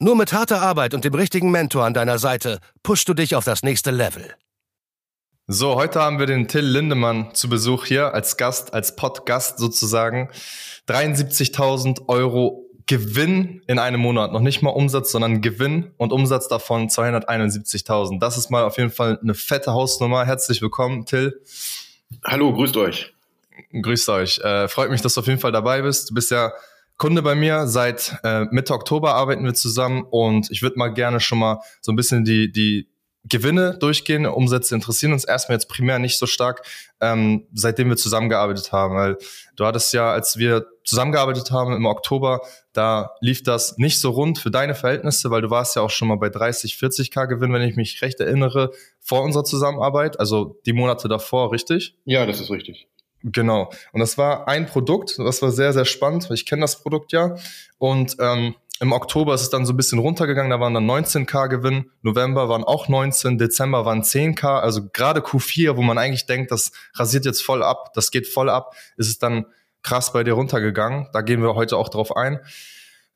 Nur 0.00 0.16
mit 0.16 0.32
harter 0.32 0.60
Arbeit 0.60 0.92
und 0.92 1.04
dem 1.04 1.14
richtigen 1.14 1.52
Mentor 1.52 1.84
an 1.84 1.94
deiner 1.94 2.18
Seite 2.18 2.58
pushst 2.82 3.08
du 3.08 3.14
dich 3.14 3.36
auf 3.36 3.44
das 3.44 3.62
nächste 3.62 3.92
Level. 3.92 4.34
So, 5.46 5.76
heute 5.76 6.00
haben 6.00 6.18
wir 6.18 6.26
den 6.26 6.48
Till 6.48 6.64
Lindemann 6.64 7.32
zu 7.34 7.48
Besuch 7.48 7.84
hier 7.84 8.12
als 8.12 8.36
Gast, 8.36 8.74
als 8.74 8.96
Podcast 8.96 9.58
sozusagen. 9.58 10.30
73.000 10.88 12.08
Euro 12.08 12.64
Gewinn 12.86 13.62
in 13.68 13.78
einem 13.78 14.00
Monat. 14.00 14.32
Noch 14.32 14.40
nicht 14.40 14.62
mal 14.62 14.70
Umsatz, 14.70 15.12
sondern 15.12 15.42
Gewinn 15.42 15.92
und 15.96 16.12
Umsatz 16.12 16.48
davon 16.48 16.88
271.000. 16.88 18.18
Das 18.18 18.36
ist 18.36 18.50
mal 18.50 18.64
auf 18.64 18.78
jeden 18.78 18.90
Fall 18.90 19.20
eine 19.22 19.34
fette 19.34 19.72
Hausnummer. 19.72 20.26
Herzlich 20.26 20.60
willkommen, 20.60 21.06
Till. 21.06 21.40
Hallo, 22.24 22.52
grüßt 22.52 22.76
euch. 22.78 23.12
Grüßt 23.72 24.08
euch. 24.08 24.40
Äh, 24.40 24.66
freut 24.66 24.90
mich, 24.90 25.02
dass 25.02 25.14
du 25.14 25.20
auf 25.20 25.26
jeden 25.28 25.40
Fall 25.40 25.52
dabei 25.52 25.82
bist. 25.82 26.10
Du 26.10 26.14
bist 26.14 26.32
ja 26.32 26.52
Kunde 26.96 27.22
bei 27.22 27.34
mir. 27.34 27.66
Seit 27.66 28.18
äh, 28.22 28.44
Mitte 28.50 28.74
Oktober 28.74 29.14
arbeiten 29.14 29.44
wir 29.44 29.54
zusammen 29.54 30.04
und 30.08 30.50
ich 30.50 30.62
würde 30.62 30.78
mal 30.78 30.88
gerne 30.88 31.20
schon 31.20 31.38
mal 31.38 31.60
so 31.80 31.92
ein 31.92 31.96
bisschen 31.96 32.24
die, 32.24 32.52
die 32.52 32.88
Gewinne 33.26 33.78
durchgehen. 33.78 34.26
Umsätze 34.26 34.74
interessieren 34.74 35.12
uns 35.12 35.24
erstmal 35.24 35.56
jetzt 35.56 35.68
primär 35.68 35.98
nicht 35.98 36.18
so 36.18 36.26
stark, 36.26 36.62
ähm, 37.00 37.46
seitdem 37.52 37.88
wir 37.88 37.96
zusammengearbeitet 37.96 38.70
haben. 38.70 38.94
Weil 38.94 39.16
du 39.56 39.64
hattest 39.64 39.92
ja, 39.94 40.12
als 40.12 40.36
wir 40.36 40.66
zusammengearbeitet 40.84 41.50
haben 41.50 41.72
im 41.72 41.86
Oktober, 41.86 42.42
da 42.74 43.12
lief 43.20 43.42
das 43.42 43.78
nicht 43.78 44.00
so 44.00 44.10
rund 44.10 44.38
für 44.38 44.50
deine 44.50 44.74
Verhältnisse, 44.74 45.30
weil 45.30 45.40
du 45.40 45.50
warst 45.50 45.74
ja 45.76 45.82
auch 45.82 45.90
schon 45.90 46.08
mal 46.08 46.16
bei 46.18 46.28
30, 46.28 46.74
40k 46.74 47.26
Gewinn, 47.26 47.52
wenn 47.52 47.62
ich 47.62 47.76
mich 47.76 48.02
recht 48.02 48.20
erinnere, 48.20 48.72
vor 49.00 49.22
unserer 49.22 49.44
Zusammenarbeit, 49.44 50.20
also 50.20 50.60
die 50.66 50.74
Monate 50.74 51.08
davor, 51.08 51.50
richtig? 51.50 51.96
Ja, 52.04 52.26
das 52.26 52.40
ist 52.40 52.50
richtig. 52.50 52.88
Genau. 53.24 53.70
Und 53.92 54.00
das 54.00 54.18
war 54.18 54.48
ein 54.48 54.66
Produkt, 54.66 55.18
das 55.18 55.40
war 55.40 55.50
sehr, 55.50 55.72
sehr 55.72 55.86
spannend, 55.86 56.28
weil 56.28 56.34
ich 56.34 56.44
kenne 56.44 56.60
das 56.60 56.82
Produkt 56.82 57.12
ja. 57.12 57.36
Und 57.78 58.16
ähm, 58.20 58.54
im 58.80 58.92
Oktober 58.92 59.34
ist 59.34 59.40
es 59.40 59.50
dann 59.50 59.64
so 59.64 59.72
ein 59.72 59.78
bisschen 59.78 59.98
runtergegangen, 59.98 60.50
da 60.50 60.60
waren 60.60 60.74
dann 60.74 60.84
19k 60.88 61.48
Gewinn, 61.48 61.90
November 62.02 62.50
waren 62.50 62.64
auch 62.64 62.88
19, 62.88 63.38
Dezember 63.38 63.86
waren 63.86 64.02
10k, 64.02 64.60
also 64.60 64.82
gerade 64.92 65.20
Q4, 65.20 65.76
wo 65.76 65.82
man 65.82 65.96
eigentlich 65.96 66.26
denkt, 66.26 66.50
das 66.50 66.72
rasiert 66.94 67.24
jetzt 67.24 67.42
voll 67.42 67.62
ab, 67.62 67.92
das 67.94 68.10
geht 68.10 68.28
voll 68.28 68.50
ab, 68.50 68.74
ist 68.98 69.08
es 69.08 69.18
dann 69.18 69.46
krass 69.82 70.12
bei 70.12 70.22
dir 70.22 70.34
runtergegangen. 70.34 71.08
Da 71.12 71.22
gehen 71.22 71.42
wir 71.42 71.54
heute 71.54 71.76
auch 71.76 71.88
drauf 71.88 72.16
ein. 72.16 72.40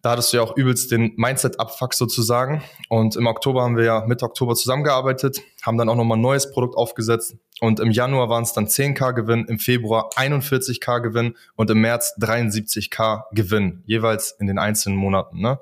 Da 0.01 0.11
hattest 0.13 0.33
du 0.33 0.37
ja 0.37 0.43
auch 0.45 0.57
übelst 0.57 0.93
den 0.93 1.15
Mindset-Abfuck 1.17 1.93
sozusagen. 1.93 2.63
Und 2.89 3.17
im 3.17 3.27
Oktober 3.27 3.63
haben 3.63 3.77
wir 3.77 3.85
ja 3.85 4.05
Mitte 4.07 4.25
Oktober 4.25 4.55
zusammengearbeitet, 4.55 5.41
haben 5.63 5.77
dann 5.77 5.89
auch 5.89 5.97
nochmal 5.97 6.19
ein 6.19 6.23
neues 6.23 6.51
Produkt 6.53 6.77
aufgesetzt. 6.77 7.37
Und 7.61 7.81
im 7.81 7.91
Januar 7.91 8.29
waren 8.29 8.45
es 8.45 8.53
dann 8.53 8.67
10k 8.67 9.13
Gewinn, 9.13 9.47
im 9.47 9.59
Februar 9.59 10.11
41k 10.15 11.01
Gewinn 11.01 11.35
und 11.57 11.71
im 11.71 11.81
März 11.81 12.15
73k 12.21 13.25
Gewinn, 13.33 13.83
jeweils 13.87 14.31
in 14.39 14.47
den 14.47 14.59
einzelnen 14.59 14.97
Monaten. 14.97 15.41
Ne? 15.41 15.59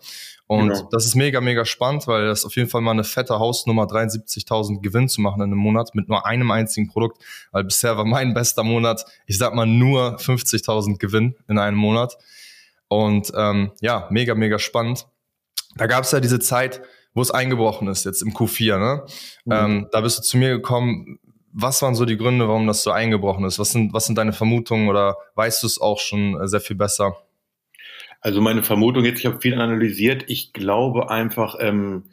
Und 0.46 0.68
genau. 0.68 0.88
das 0.92 1.06
ist 1.06 1.14
mega, 1.14 1.40
mega 1.40 1.64
spannend, 1.64 2.06
weil 2.06 2.26
das 2.26 2.44
auf 2.44 2.54
jeden 2.54 2.68
Fall 2.68 2.82
mal 2.82 2.92
eine 2.92 3.04
fette 3.04 3.38
Hausnummer, 3.38 3.84
73.000 3.84 4.82
Gewinn 4.82 5.08
zu 5.08 5.22
machen 5.22 5.40
in 5.40 5.50
einem 5.50 5.58
Monat 5.58 5.94
mit 5.94 6.08
nur 6.08 6.26
einem 6.26 6.50
einzigen 6.50 6.88
Produkt. 6.88 7.22
Weil 7.50 7.64
bisher 7.64 7.96
war 7.96 8.04
mein 8.04 8.34
bester 8.34 8.62
Monat, 8.62 9.04
ich 9.26 9.38
sag 9.38 9.54
mal, 9.54 9.66
nur 9.66 10.18
50.000 10.18 10.98
Gewinn 10.98 11.34
in 11.48 11.58
einem 11.58 11.78
Monat. 11.78 12.18
Und 12.88 13.32
ähm, 13.36 13.72
ja, 13.80 14.06
mega, 14.10 14.34
mega 14.34 14.58
spannend. 14.58 15.06
Da 15.76 15.86
gab 15.86 16.04
es 16.04 16.12
ja 16.12 16.20
diese 16.20 16.38
Zeit, 16.38 16.82
wo 17.14 17.22
es 17.22 17.30
eingebrochen 17.30 17.88
ist, 17.88 18.04
jetzt 18.04 18.22
im 18.22 18.32
Q4. 18.32 18.78
Ne? 18.78 19.06
Mhm. 19.44 19.52
Ähm, 19.52 19.88
da 19.92 20.00
bist 20.00 20.18
du 20.18 20.22
zu 20.22 20.36
mir 20.38 20.50
gekommen. 20.50 21.18
Was 21.52 21.80
waren 21.80 21.94
so 21.94 22.04
die 22.04 22.18
Gründe, 22.18 22.48
warum 22.48 22.66
das 22.66 22.82
so 22.82 22.90
eingebrochen 22.90 23.44
ist? 23.44 23.58
Was 23.58 23.72
sind, 23.72 23.94
was 23.94 24.06
sind 24.06 24.18
deine 24.18 24.32
Vermutungen 24.32 24.88
oder 24.88 25.16
weißt 25.34 25.62
du 25.62 25.66
es 25.66 25.80
auch 25.80 25.98
schon 25.98 26.40
äh, 26.40 26.46
sehr 26.46 26.60
viel 26.60 26.76
besser? 26.76 27.16
Also 28.20 28.40
meine 28.40 28.62
Vermutung 28.62 29.04
jetzt, 29.04 29.20
ich 29.20 29.26
habe 29.26 29.40
viel 29.40 29.54
analysiert. 29.54 30.24
Ich 30.28 30.52
glaube 30.52 31.10
einfach, 31.10 31.56
ähm, 31.58 32.04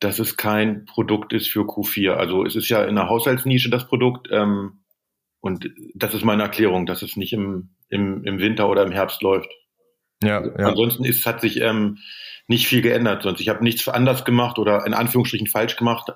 dass 0.00 0.18
es 0.18 0.36
kein 0.36 0.84
Produkt 0.84 1.32
ist 1.32 1.48
für 1.48 1.60
Q4. 1.60 2.12
Also 2.14 2.44
es 2.44 2.56
ist 2.56 2.68
ja 2.68 2.84
in 2.84 2.96
der 2.96 3.08
Haushaltsnische 3.08 3.70
das 3.70 3.86
Produkt. 3.86 4.28
Ähm, 4.32 4.80
und 5.40 5.70
das 5.94 6.14
ist 6.14 6.24
meine 6.24 6.42
Erklärung, 6.42 6.86
dass 6.86 7.02
es 7.02 7.16
nicht 7.16 7.32
im, 7.32 7.70
im, 7.88 8.24
im 8.24 8.38
Winter 8.38 8.68
oder 8.68 8.82
im 8.82 8.92
Herbst 8.92 9.22
läuft. 9.22 9.48
Ja, 10.22 10.38
also, 10.38 10.50
ja. 10.50 10.68
Ansonsten 10.68 11.04
ist, 11.04 11.26
hat 11.26 11.40
sich 11.40 11.60
ähm, 11.60 11.98
nicht 12.46 12.66
viel 12.66 12.82
geändert. 12.82 13.22
Sonst 13.22 13.40
ich 13.40 13.48
habe 13.48 13.62
nichts 13.62 13.86
anders 13.88 14.24
gemacht 14.24 14.58
oder 14.58 14.86
in 14.86 14.94
Anführungsstrichen 14.94 15.46
falsch 15.46 15.76
gemacht. 15.76 16.10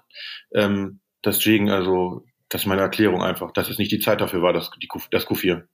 Ähm, 0.54 1.00
deswegen, 1.24 1.70
also, 1.70 2.24
das 2.48 2.62
ist 2.62 2.66
meine 2.66 2.82
Erklärung 2.82 3.22
einfach, 3.22 3.52
dass 3.52 3.68
es 3.68 3.78
nicht 3.78 3.92
die 3.92 3.98
Zeit 3.98 4.20
dafür 4.20 4.42
war, 4.42 4.52
das, 4.52 4.70
die, 4.80 4.88
das 5.10 5.26
Q4. 5.26 5.64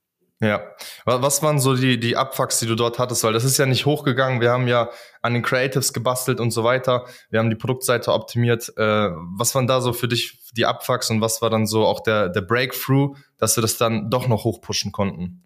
Ja. 0.43 0.61
Was 1.05 1.41
waren 1.41 1.59
so 1.59 1.75
die, 1.75 1.97
die 1.99 2.17
Abfucks, 2.17 2.59
die 2.59 2.65
du 2.65 2.75
dort 2.75 2.99
hattest? 2.99 3.23
Weil 3.23 3.31
das 3.31 3.45
ist 3.45 3.57
ja 3.57 3.65
nicht 3.65 3.85
hochgegangen. 3.85 4.41
Wir 4.41 4.51
haben 4.51 4.67
ja 4.67 4.89
an 5.21 5.33
den 5.33 5.41
Creatives 5.41 5.93
gebastelt 5.93 6.41
und 6.41 6.51
so 6.51 6.65
weiter. 6.65 7.05
Wir 7.29 7.39
haben 7.39 7.49
die 7.49 7.55
Produktseite 7.55 8.11
optimiert. 8.11 8.73
Äh, 8.75 9.09
was 9.37 9.55
waren 9.55 9.67
da 9.67 9.79
so 9.79 9.93
für 9.93 10.09
dich 10.09 10.39
die 10.51 10.65
Abfucks 10.65 11.09
und 11.09 11.21
was 11.21 11.41
war 11.41 11.49
dann 11.49 11.65
so 11.65 11.85
auch 11.85 12.01
der, 12.01 12.27
der 12.27 12.41
Breakthrough, 12.41 13.15
dass 13.37 13.55
wir 13.55 13.61
das 13.61 13.77
dann 13.77 14.09
doch 14.09 14.27
noch 14.27 14.43
hochpushen 14.43 14.91
konnten? 14.91 15.43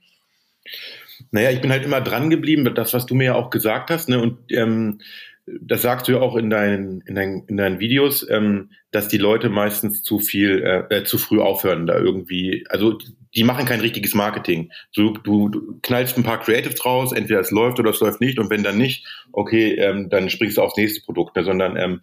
Naja, 1.32 1.52
ich 1.52 1.62
bin 1.62 1.72
halt 1.72 1.84
immer 1.84 2.02
dran 2.02 2.30
geblieben, 2.30 2.72
das, 2.76 2.94
was 2.94 3.06
du 3.06 3.16
mir 3.16 3.26
ja 3.26 3.36
auch 3.36 3.50
gesagt 3.50 3.90
hast, 3.90 4.10
ne? 4.10 4.20
Und 4.20 4.38
ähm, 4.52 5.00
das 5.48 5.82
sagst 5.82 6.08
du 6.08 6.14
ja 6.14 6.20
auch 6.20 6.36
in 6.36 6.50
deinen, 6.50 7.02
in 7.02 7.16
deinen, 7.16 7.44
in 7.48 7.58
deinen 7.58 7.80
Videos, 7.80 8.30
ähm, 8.30 8.72
dass 8.92 9.08
die 9.08 9.18
Leute 9.18 9.50
meistens 9.50 10.04
zu 10.04 10.20
viel, 10.20 10.62
äh, 10.62 10.98
äh, 10.98 11.04
zu 11.06 11.18
früh 11.18 11.40
aufhören, 11.40 11.88
da 11.88 11.98
irgendwie, 11.98 12.66
also 12.70 12.98
die 13.34 13.44
machen 13.44 13.66
kein 13.66 13.80
richtiges 13.80 14.14
Marketing. 14.14 14.72
Du, 14.94 15.12
du, 15.12 15.50
du 15.50 15.80
knallst 15.82 16.18
ein 16.18 16.24
paar 16.24 16.42
Creatives 16.42 16.84
raus, 16.84 17.14
entweder 17.14 17.40
es 17.40 17.52
läuft 17.52 17.80
oder 17.80 17.92
es 17.92 18.00
läuft 18.00 18.20
nicht 18.20 18.40
und 18.40 18.50
wenn 18.50 18.64
dann 18.64 18.78
nicht, 18.78 19.06
okay, 19.32 19.76
ähm, 19.76 20.10
dann 20.10 20.30
springst 20.30 20.58
du 20.58 20.62
aufs 20.62 20.78
nächste 20.78 21.02
Produkt, 21.02 21.36
ne, 21.36 21.44
sondern 21.44 21.78
ähm, 21.78 22.02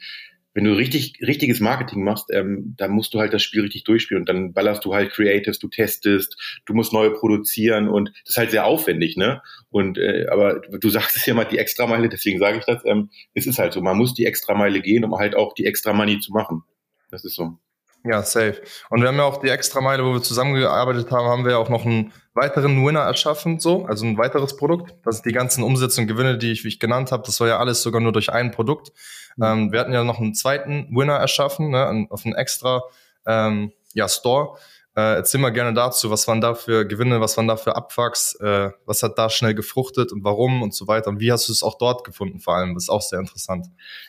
wenn 0.54 0.64
du 0.64 0.72
richtig 0.72 1.18
richtiges 1.20 1.60
Marketing 1.60 2.04
machst, 2.04 2.26
ähm, 2.32 2.74
dann 2.76 2.92
musst 2.92 3.12
du 3.12 3.18
halt 3.18 3.34
das 3.34 3.42
Spiel 3.42 3.62
richtig 3.62 3.84
durchspielen 3.84 4.22
und 4.22 4.28
dann 4.28 4.52
ballerst 4.52 4.84
du 4.84 4.94
halt 4.94 5.10
Creatives, 5.10 5.58
du 5.58 5.68
testest, 5.68 6.36
du 6.64 6.74
musst 6.74 6.92
neue 6.92 7.10
produzieren 7.10 7.88
und 7.88 8.10
das 8.22 8.30
ist 8.30 8.36
halt 8.36 8.52
sehr 8.52 8.64
aufwendig, 8.64 9.16
ne? 9.16 9.42
Und 9.70 9.98
äh, 9.98 10.26
aber 10.30 10.60
du 10.60 10.88
sagst 10.90 11.16
es 11.16 11.26
ja 11.26 11.34
mal 11.34 11.44
die 11.44 11.58
Extrameile, 11.58 12.08
deswegen 12.08 12.38
sage 12.38 12.58
ich 12.58 12.64
das. 12.64 12.84
Ähm, 12.84 13.10
es 13.34 13.46
ist 13.46 13.58
halt 13.58 13.72
so, 13.72 13.80
man 13.80 13.98
muss 13.98 14.14
die 14.14 14.26
Extrameile 14.26 14.80
gehen, 14.80 15.04
um 15.04 15.18
halt 15.18 15.34
auch 15.34 15.54
die 15.54 15.66
Extra 15.66 15.92
Money 15.92 16.20
zu 16.20 16.32
machen. 16.32 16.62
Das 17.10 17.24
ist 17.24 17.34
so. 17.34 17.58
Ja, 18.06 18.22
safe. 18.22 18.60
Und 18.90 19.00
wir 19.00 19.08
haben 19.08 19.16
ja 19.16 19.24
auch 19.24 19.38
die 19.38 19.48
Extrameile, 19.48 20.04
wo 20.04 20.12
wir 20.12 20.22
zusammengearbeitet 20.22 21.10
haben, 21.10 21.26
haben 21.26 21.44
wir 21.44 21.52
ja 21.52 21.58
auch 21.58 21.70
noch 21.70 21.86
einen 21.86 22.12
weiteren 22.34 22.84
Winner 22.84 23.00
erschaffen, 23.00 23.60
so, 23.60 23.86
also 23.86 24.04
ein 24.04 24.18
weiteres 24.18 24.56
Produkt. 24.56 24.94
Das 25.04 25.16
sind 25.16 25.26
die 25.26 25.32
ganzen 25.32 25.64
Umsätze 25.64 26.02
und 26.02 26.06
Gewinne, 26.06 26.36
die 26.36 26.52
ich, 26.52 26.64
wie 26.64 26.68
ich 26.68 26.78
genannt 26.78 27.12
habe. 27.12 27.22
Das 27.24 27.40
war 27.40 27.48
ja 27.48 27.58
alles 27.58 27.82
sogar 27.82 28.02
nur 28.02 28.12
durch 28.12 28.30
ein 28.30 28.50
Produkt. 28.50 28.92
Mhm. 29.36 29.44
Ähm, 29.44 29.72
wir 29.72 29.80
hatten 29.80 29.92
ja 29.92 30.04
noch 30.04 30.20
einen 30.20 30.34
zweiten 30.34 30.88
Winner 30.90 31.14
erschaffen, 31.14 31.70
ne, 31.70 32.06
auf 32.10 32.24
einen 32.24 32.34
extra 32.34 32.82
ähm, 33.26 33.72
ja, 33.94 34.08
Store. 34.08 34.56
Äh, 34.96 35.16
erzähl 35.16 35.40
mal 35.40 35.50
gerne 35.50 35.74
dazu, 35.74 36.08
was 36.10 36.28
waren 36.28 36.40
da 36.40 36.54
für 36.54 36.86
Gewinne, 36.86 37.20
was 37.20 37.36
waren 37.36 37.48
da 37.48 37.56
für 37.56 37.74
Abwachs, 37.74 38.36
äh, 38.40 38.70
was 38.86 39.02
hat 39.02 39.18
da 39.18 39.28
schnell 39.28 39.54
gefruchtet 39.54 40.12
und 40.12 40.22
warum 40.22 40.62
und 40.62 40.72
so 40.72 40.86
weiter. 40.86 41.08
Und 41.10 41.18
wie 41.18 41.32
hast 41.32 41.48
du 41.48 41.52
es 41.52 41.64
auch 41.64 41.78
dort 41.78 42.04
gefunden 42.04 42.38
vor 42.38 42.54
allem? 42.54 42.74
Das 42.74 42.84
ist 42.84 42.90
auch 42.90 43.02
sehr 43.02 43.18
interessant. 43.18 43.66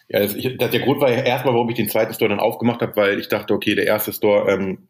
Ja, 0.10 0.20
das, 0.20 0.36
ich, 0.36 0.58
das, 0.58 0.70
der 0.70 0.82
Grund 0.82 1.02
war 1.02 1.10
ja 1.10 1.24
erstmal, 1.24 1.56
warum 1.56 1.70
ich 1.70 1.76
den 1.76 1.90
zweiten 1.90 2.14
Store 2.14 2.30
dann 2.30 2.40
aufgemacht 2.40 2.82
habe, 2.82 2.96
weil 2.98 3.20
ich 3.20 3.30
dachte, 3.30 3.56
okay, 3.56 3.74
der 3.74 3.88
erste 3.88 4.14
Store, 4.14 4.52
ähm, 4.52 4.88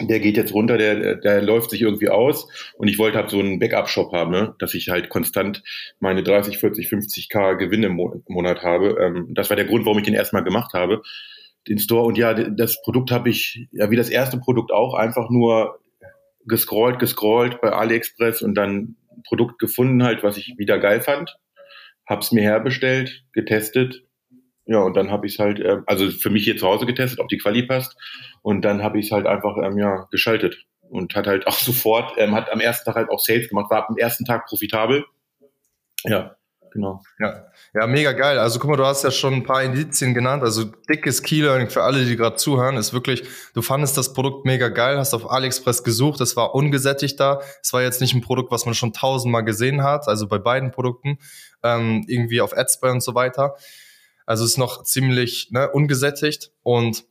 der 0.00 0.20
geht 0.20 0.36
jetzt 0.36 0.52
runter, 0.52 0.76
der, 0.76 1.16
der 1.16 1.42
läuft 1.42 1.70
sich 1.70 1.82
irgendwie 1.82 2.08
aus 2.08 2.48
und 2.76 2.88
ich 2.88 2.98
wollte 2.98 3.18
halt 3.18 3.30
so 3.30 3.38
einen 3.38 3.58
Backup-Shop 3.58 4.12
haben, 4.12 4.32
ne? 4.32 4.54
dass 4.58 4.74
ich 4.74 4.88
halt 4.88 5.08
konstant 5.08 5.62
meine 6.00 6.22
30, 6.22 6.58
40, 6.58 6.88
50k 6.88 7.56
Gewinne 7.56 7.86
im 7.86 8.22
Monat 8.26 8.62
habe. 8.62 8.98
Ähm, 9.00 9.28
das 9.30 9.50
war 9.50 9.56
der 9.56 9.66
Grund, 9.66 9.86
warum 9.86 9.98
ich 9.98 10.04
den 10.04 10.14
erstmal 10.14 10.42
gemacht 10.42 10.72
habe, 10.74 11.02
den 11.68 11.78
Store. 11.78 12.04
Und 12.04 12.18
ja, 12.18 12.34
das 12.34 12.82
Produkt 12.82 13.10
habe 13.12 13.30
ich, 13.30 13.68
ja 13.70 13.90
wie 13.90 13.96
das 13.96 14.10
erste 14.10 14.38
Produkt 14.38 14.72
auch, 14.72 14.94
einfach 14.94 15.30
nur 15.30 15.78
gescrollt, 16.46 16.98
gescrollt 16.98 17.60
bei 17.60 17.72
AliExpress 17.72 18.42
und 18.42 18.54
dann 18.54 18.96
ein 19.16 19.22
Produkt 19.26 19.58
gefunden 19.58 20.02
halt, 20.02 20.22
was 20.22 20.36
ich 20.36 20.54
wieder 20.58 20.78
geil 20.78 21.00
fand, 21.00 21.38
hab's 22.06 22.32
mir 22.32 22.42
herbestellt, 22.42 23.24
getestet 23.32 24.02
ja, 24.66 24.78
und 24.78 24.96
dann 24.96 25.10
habe 25.10 25.26
ich 25.26 25.34
es 25.34 25.38
halt, 25.38 25.60
äh, 25.60 25.78
also 25.86 26.10
für 26.10 26.30
mich 26.30 26.44
hier 26.44 26.56
zu 26.56 26.66
Hause 26.66 26.86
getestet, 26.86 27.20
ob 27.20 27.28
die 27.28 27.38
Quali 27.38 27.64
passt. 27.64 27.96
Und 28.42 28.62
dann 28.62 28.82
habe 28.82 28.98
ich 28.98 29.06
es 29.06 29.12
halt 29.12 29.26
einfach 29.26 29.56
ähm, 29.62 29.78
ja, 29.78 30.06
geschaltet. 30.10 30.64
Und 30.80 31.14
hat 31.14 31.26
halt 31.26 31.46
auch 31.46 31.58
sofort, 31.58 32.14
ähm, 32.16 32.34
hat 32.34 32.50
am 32.50 32.60
ersten 32.60 32.86
Tag 32.86 32.96
halt 32.96 33.10
auch 33.10 33.20
Sales 33.20 33.48
gemacht, 33.48 33.70
war 33.70 33.88
am 33.88 33.98
ersten 33.98 34.24
Tag 34.24 34.46
profitabel. 34.46 35.04
Ja, 36.04 36.36
genau. 36.72 37.02
Ja. 37.18 37.44
ja, 37.74 37.86
mega 37.86 38.12
geil. 38.12 38.38
Also 38.38 38.58
guck 38.58 38.70
mal, 38.70 38.76
du 38.76 38.86
hast 38.86 39.04
ja 39.04 39.10
schon 39.10 39.34
ein 39.34 39.42
paar 39.44 39.62
Indizien 39.62 40.14
genannt. 40.14 40.42
Also 40.42 40.64
dickes 40.64 41.22
Key-Learning 41.22 41.68
für 41.68 41.82
alle, 41.82 42.04
die 42.04 42.16
gerade 42.16 42.36
zuhören, 42.36 42.76
ist 42.78 42.94
wirklich, 42.94 43.22
du 43.52 43.60
fandest 43.60 43.98
das 43.98 44.14
Produkt 44.14 44.46
mega 44.46 44.68
geil, 44.68 44.98
hast 44.98 45.12
auf 45.12 45.30
AliExpress 45.30 45.84
gesucht, 45.84 46.20
es 46.22 46.36
war 46.36 46.54
ungesättigt 46.54 47.20
da. 47.20 47.40
Es 47.62 47.72
war 47.74 47.82
jetzt 47.82 48.00
nicht 48.00 48.14
ein 48.14 48.22
Produkt, 48.22 48.50
was 48.50 48.64
man 48.64 48.74
schon 48.74 48.94
tausendmal 48.94 49.44
gesehen 49.44 49.82
hat, 49.82 50.08
also 50.08 50.26
bei 50.26 50.38
beiden 50.38 50.70
Produkten, 50.70 51.18
ähm, 51.62 52.04
irgendwie 52.08 52.40
auf 52.40 52.56
Adspray 52.56 52.92
und 52.92 53.02
so 53.02 53.14
weiter. 53.14 53.56
Also 54.26 54.44
es 54.44 54.52
ist 54.52 54.58
noch 54.58 54.82
ziemlich 54.82 55.50
ne, 55.50 55.70
ungesättigt 55.70 56.50
und 56.62 57.04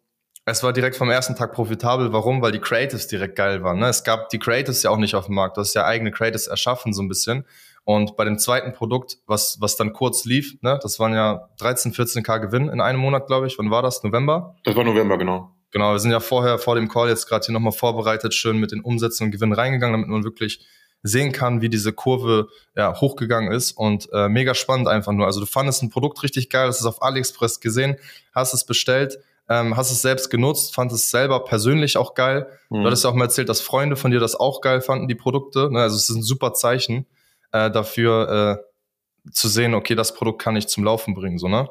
es 0.46 0.62
war 0.62 0.74
direkt 0.74 0.98
vom 0.98 1.10
ersten 1.10 1.36
Tag 1.36 1.54
profitabel. 1.54 2.12
Warum? 2.12 2.42
Weil 2.42 2.52
die 2.52 2.60
Creatives 2.60 3.08
direkt 3.08 3.36
geil 3.36 3.64
waren. 3.64 3.80
Ne? 3.80 3.88
Es 3.88 4.04
gab 4.04 4.30
die 4.30 4.40
Creatives 4.40 4.84
ja 4.84 4.90
auch 4.90 4.98
nicht 4.98 5.16
auf 5.16 5.28
dem 5.28 5.36
Markt. 5.36 5.56
Du 5.56 5.62
hast 5.62 5.74
ja 5.74 5.86
eigene 5.86 6.12
Creatives 6.12 6.48
erschaffen, 6.48 6.94
so 6.94 7.02
ein 7.02 7.08
bisschen. 7.08 7.46
Und 7.86 8.16
bei 8.16 8.26
dem 8.26 8.38
zweiten 8.38 8.74
Produkt, 8.74 9.18
was, 9.26 9.58
was 9.60 9.76
dann 9.76 9.94
kurz 9.94 10.26
lief, 10.26 10.58
ne, 10.62 10.80
das 10.82 11.00
waren 11.00 11.14
ja 11.14 11.50
13, 11.60 11.94
14k 11.94 12.40
Gewinn 12.40 12.70
in 12.70 12.82
einem 12.82 13.00
Monat, 13.00 13.28
glaube 13.28 13.48
ich. 13.48 13.58
Wann 13.58 13.72
war 13.72 13.82
das? 13.82 14.04
November? 14.04 14.56
Das 14.64 14.76
war 14.76 14.84
November, 14.84 15.18
genau. 15.18 15.52
Genau, 15.72 15.92
wir 15.92 16.00
sind 16.00 16.12
ja 16.12 16.20
vorher 16.20 16.60
vor 16.60 16.76
dem 16.76 16.88
Call 16.88 17.10
jetzt 17.10 17.28
gerade 17.28 17.46
hier 17.46 17.54
nochmal 17.54 17.72
vorbereitet, 17.72 18.34
schön 18.34 18.58
mit 18.58 18.72
den 18.72 18.82
Umsätzen 18.82 19.26
und 19.26 19.32
Gewinnen 19.32 19.54
reingegangen, 19.54 19.94
damit 19.94 20.08
man 20.08 20.24
wirklich 20.24 20.66
sehen 21.04 21.34
kann, 21.34 21.62
wie 21.62 21.70
diese 21.70 21.94
Kurve 21.94 22.48
ja, 22.76 23.00
hochgegangen 23.00 23.52
ist 23.52 23.74
und 23.74 24.08
äh, 24.14 24.30
mega 24.30 24.56
spannend 24.56 24.88
einfach 24.88 25.12
nur. 25.12 25.26
Also 25.26 25.42
du 25.42 25.46
fandest 25.46 25.84
ein 25.84 25.90
Produkt 25.90 26.24
richtig 26.24 26.50
geil, 26.50 26.68
hast 26.68 26.80
es 26.80 26.86
auf 26.86 27.02
AliExpress 27.02 27.60
gesehen, 27.60 27.98
hast 28.34 28.54
es 28.54 28.66
bestellt, 28.66 29.20
ähm, 29.50 29.76
hast 29.76 29.92
es 29.92 30.02
selbst 30.02 30.30
genutzt, 30.30 30.74
fand 30.74 30.92
es 30.94 31.12
selber 31.12 31.44
persönlich 31.44 31.98
auch 31.98 32.14
geil. 32.14 32.48
Mhm. 32.70 32.82
Du 32.82 32.88
hattest 32.88 33.04
ja 33.04 33.10
auch 33.10 33.16
mal 33.16 33.26
erzählt, 33.26 33.50
dass 33.50 33.60
Freunde 33.60 33.98
von 33.98 34.12
dir 34.12 34.22
das 34.22 34.36
auch 34.36 34.62
geil 34.62 34.82
fanden, 34.82 35.10
die 35.10 35.16
Produkte. 35.16 35.70
Ne? 35.72 35.82
Also 35.82 35.98
es 35.98 36.10
ist 36.10 36.16
ein 36.16 36.24
super 36.24 36.54
Zeichen 36.54 37.06
äh, 37.52 37.70
dafür 37.70 38.62
äh, 38.62 39.32
zu 39.32 39.50
sehen, 39.50 39.74
okay, 39.74 39.96
das 39.96 40.16
Produkt 40.16 40.42
kann 40.42 40.56
ich 40.56 40.68
zum 40.68 40.84
Laufen 40.84 41.14
bringen, 41.14 41.38
so, 41.38 41.48
ne? 41.48 41.70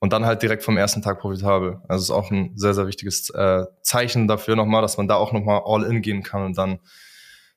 Und 0.00 0.12
dann 0.12 0.26
halt 0.26 0.42
direkt 0.42 0.62
vom 0.62 0.76
ersten 0.76 1.00
Tag 1.00 1.20
profitabel. 1.20 1.80
Also 1.88 2.02
ist 2.02 2.10
auch 2.10 2.30
ein 2.30 2.52
sehr, 2.56 2.74
sehr 2.74 2.86
wichtiges 2.86 3.30
äh, 3.30 3.64
Zeichen 3.80 4.28
dafür 4.28 4.54
nochmal, 4.54 4.82
dass 4.82 4.98
man 4.98 5.08
da 5.08 5.14
auch 5.14 5.32
nochmal 5.32 5.62
all 5.64 5.82
in 5.84 6.02
gehen 6.02 6.22
kann 6.22 6.44
und 6.44 6.58
dann 6.58 6.78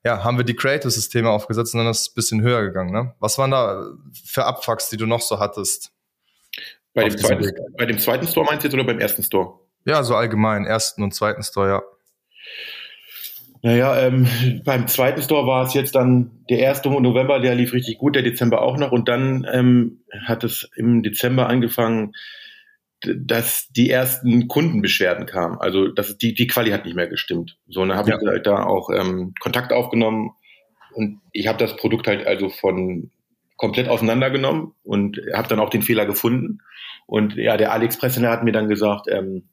ja, 0.04 0.24
haben 0.24 0.38
wir 0.38 0.46
die 0.46 0.56
Creative-Systeme 0.56 1.30
aufgesetzt 1.30 1.74
und 1.74 1.82
dann 1.82 1.92
ist 1.92 2.02
es 2.02 2.10
ein 2.10 2.16
bisschen 2.16 2.42
höher 2.42 2.64
gegangen. 2.64 2.92
Ne? 2.92 3.14
Was 3.20 3.38
waren 3.38 3.52
da 3.52 3.86
für 4.26 4.46
Abfucks, 4.46 4.90
die 4.90 4.98
du 4.98 5.06
noch 5.06 5.22
so 5.22 5.40
hattest? 5.40 5.92
Bei 6.94 7.10
dem, 7.10 7.18
zweiten, 7.18 7.52
bei 7.78 7.86
dem 7.86 8.00
zweiten 8.00 8.28
Store 8.28 8.46
meinst 8.46 8.64
du 8.64 8.68
jetzt 8.68 8.74
oder 8.74 8.84
beim 8.84 9.00
ersten 9.00 9.22
Store? 9.22 9.60
Ja, 9.86 10.04
so 10.04 10.16
allgemein, 10.16 10.66
ersten 10.66 11.04
und 11.04 11.14
zweiten 11.14 11.44
Store, 11.44 11.70
ja. 11.70 11.82
Naja, 13.62 13.98
ähm, 14.00 14.28
beim 14.66 14.88
zweiten 14.88 15.22
Store 15.22 15.46
war 15.46 15.66
es 15.66 15.74
jetzt 15.74 15.96
dann 15.96 16.32
der 16.50 16.60
erste 16.60 16.90
November, 16.90 17.40
der 17.40 17.56
lief 17.56 17.74
richtig 17.74 17.98
gut, 17.98 18.16
der 18.16 18.24
Dezember 18.24 18.62
auch 18.62 18.78
noch 18.78 18.92
und 18.92 19.08
dann 19.08 19.48
ähm, 19.52 20.04
hat 20.26 20.44
es 20.44 20.70
im 20.76 21.04
Dezember 21.04 21.48
angefangen, 21.48 22.14
dass 23.02 23.68
die 23.70 23.90
ersten 23.90 24.48
Kundenbeschwerden 24.48 25.26
kamen. 25.26 25.58
Also 25.60 25.88
das, 25.88 26.18
die, 26.18 26.34
die 26.34 26.48
Quali 26.48 26.72
hat 26.72 26.86
nicht 26.86 26.96
mehr 26.96 27.08
gestimmt. 27.08 27.58
So, 27.68 27.82
und 27.82 27.90
dann 27.90 27.98
habe 27.98 28.10
ja. 28.10 28.18
ich 28.20 28.28
halt 28.28 28.48
da 28.48 28.64
auch 28.64 28.90
ähm, 28.90 29.34
Kontakt 29.40 29.72
aufgenommen 29.72 30.32
und 30.94 31.22
ich 31.32 31.48
habe 31.48 31.60
das 31.60 31.76
Produkt 31.76 32.08
halt 32.08 32.26
also 32.26 32.50
von 32.50 33.12
komplett 33.56 33.88
auseinandergenommen 33.88 34.74
und 34.84 35.20
habe 35.34 35.48
dann 35.48 35.60
auch 35.60 35.70
den 35.70 35.82
Fehler 35.82 36.06
gefunden. 36.06 36.60
Und 37.06 37.36
ja, 37.36 37.58
der 37.58 37.72
AliExpress 37.72 38.20
hat 38.20 38.44
mir 38.44 38.52
dann 38.52 38.68
gesagt, 38.68 39.08
ähm, 39.10 39.50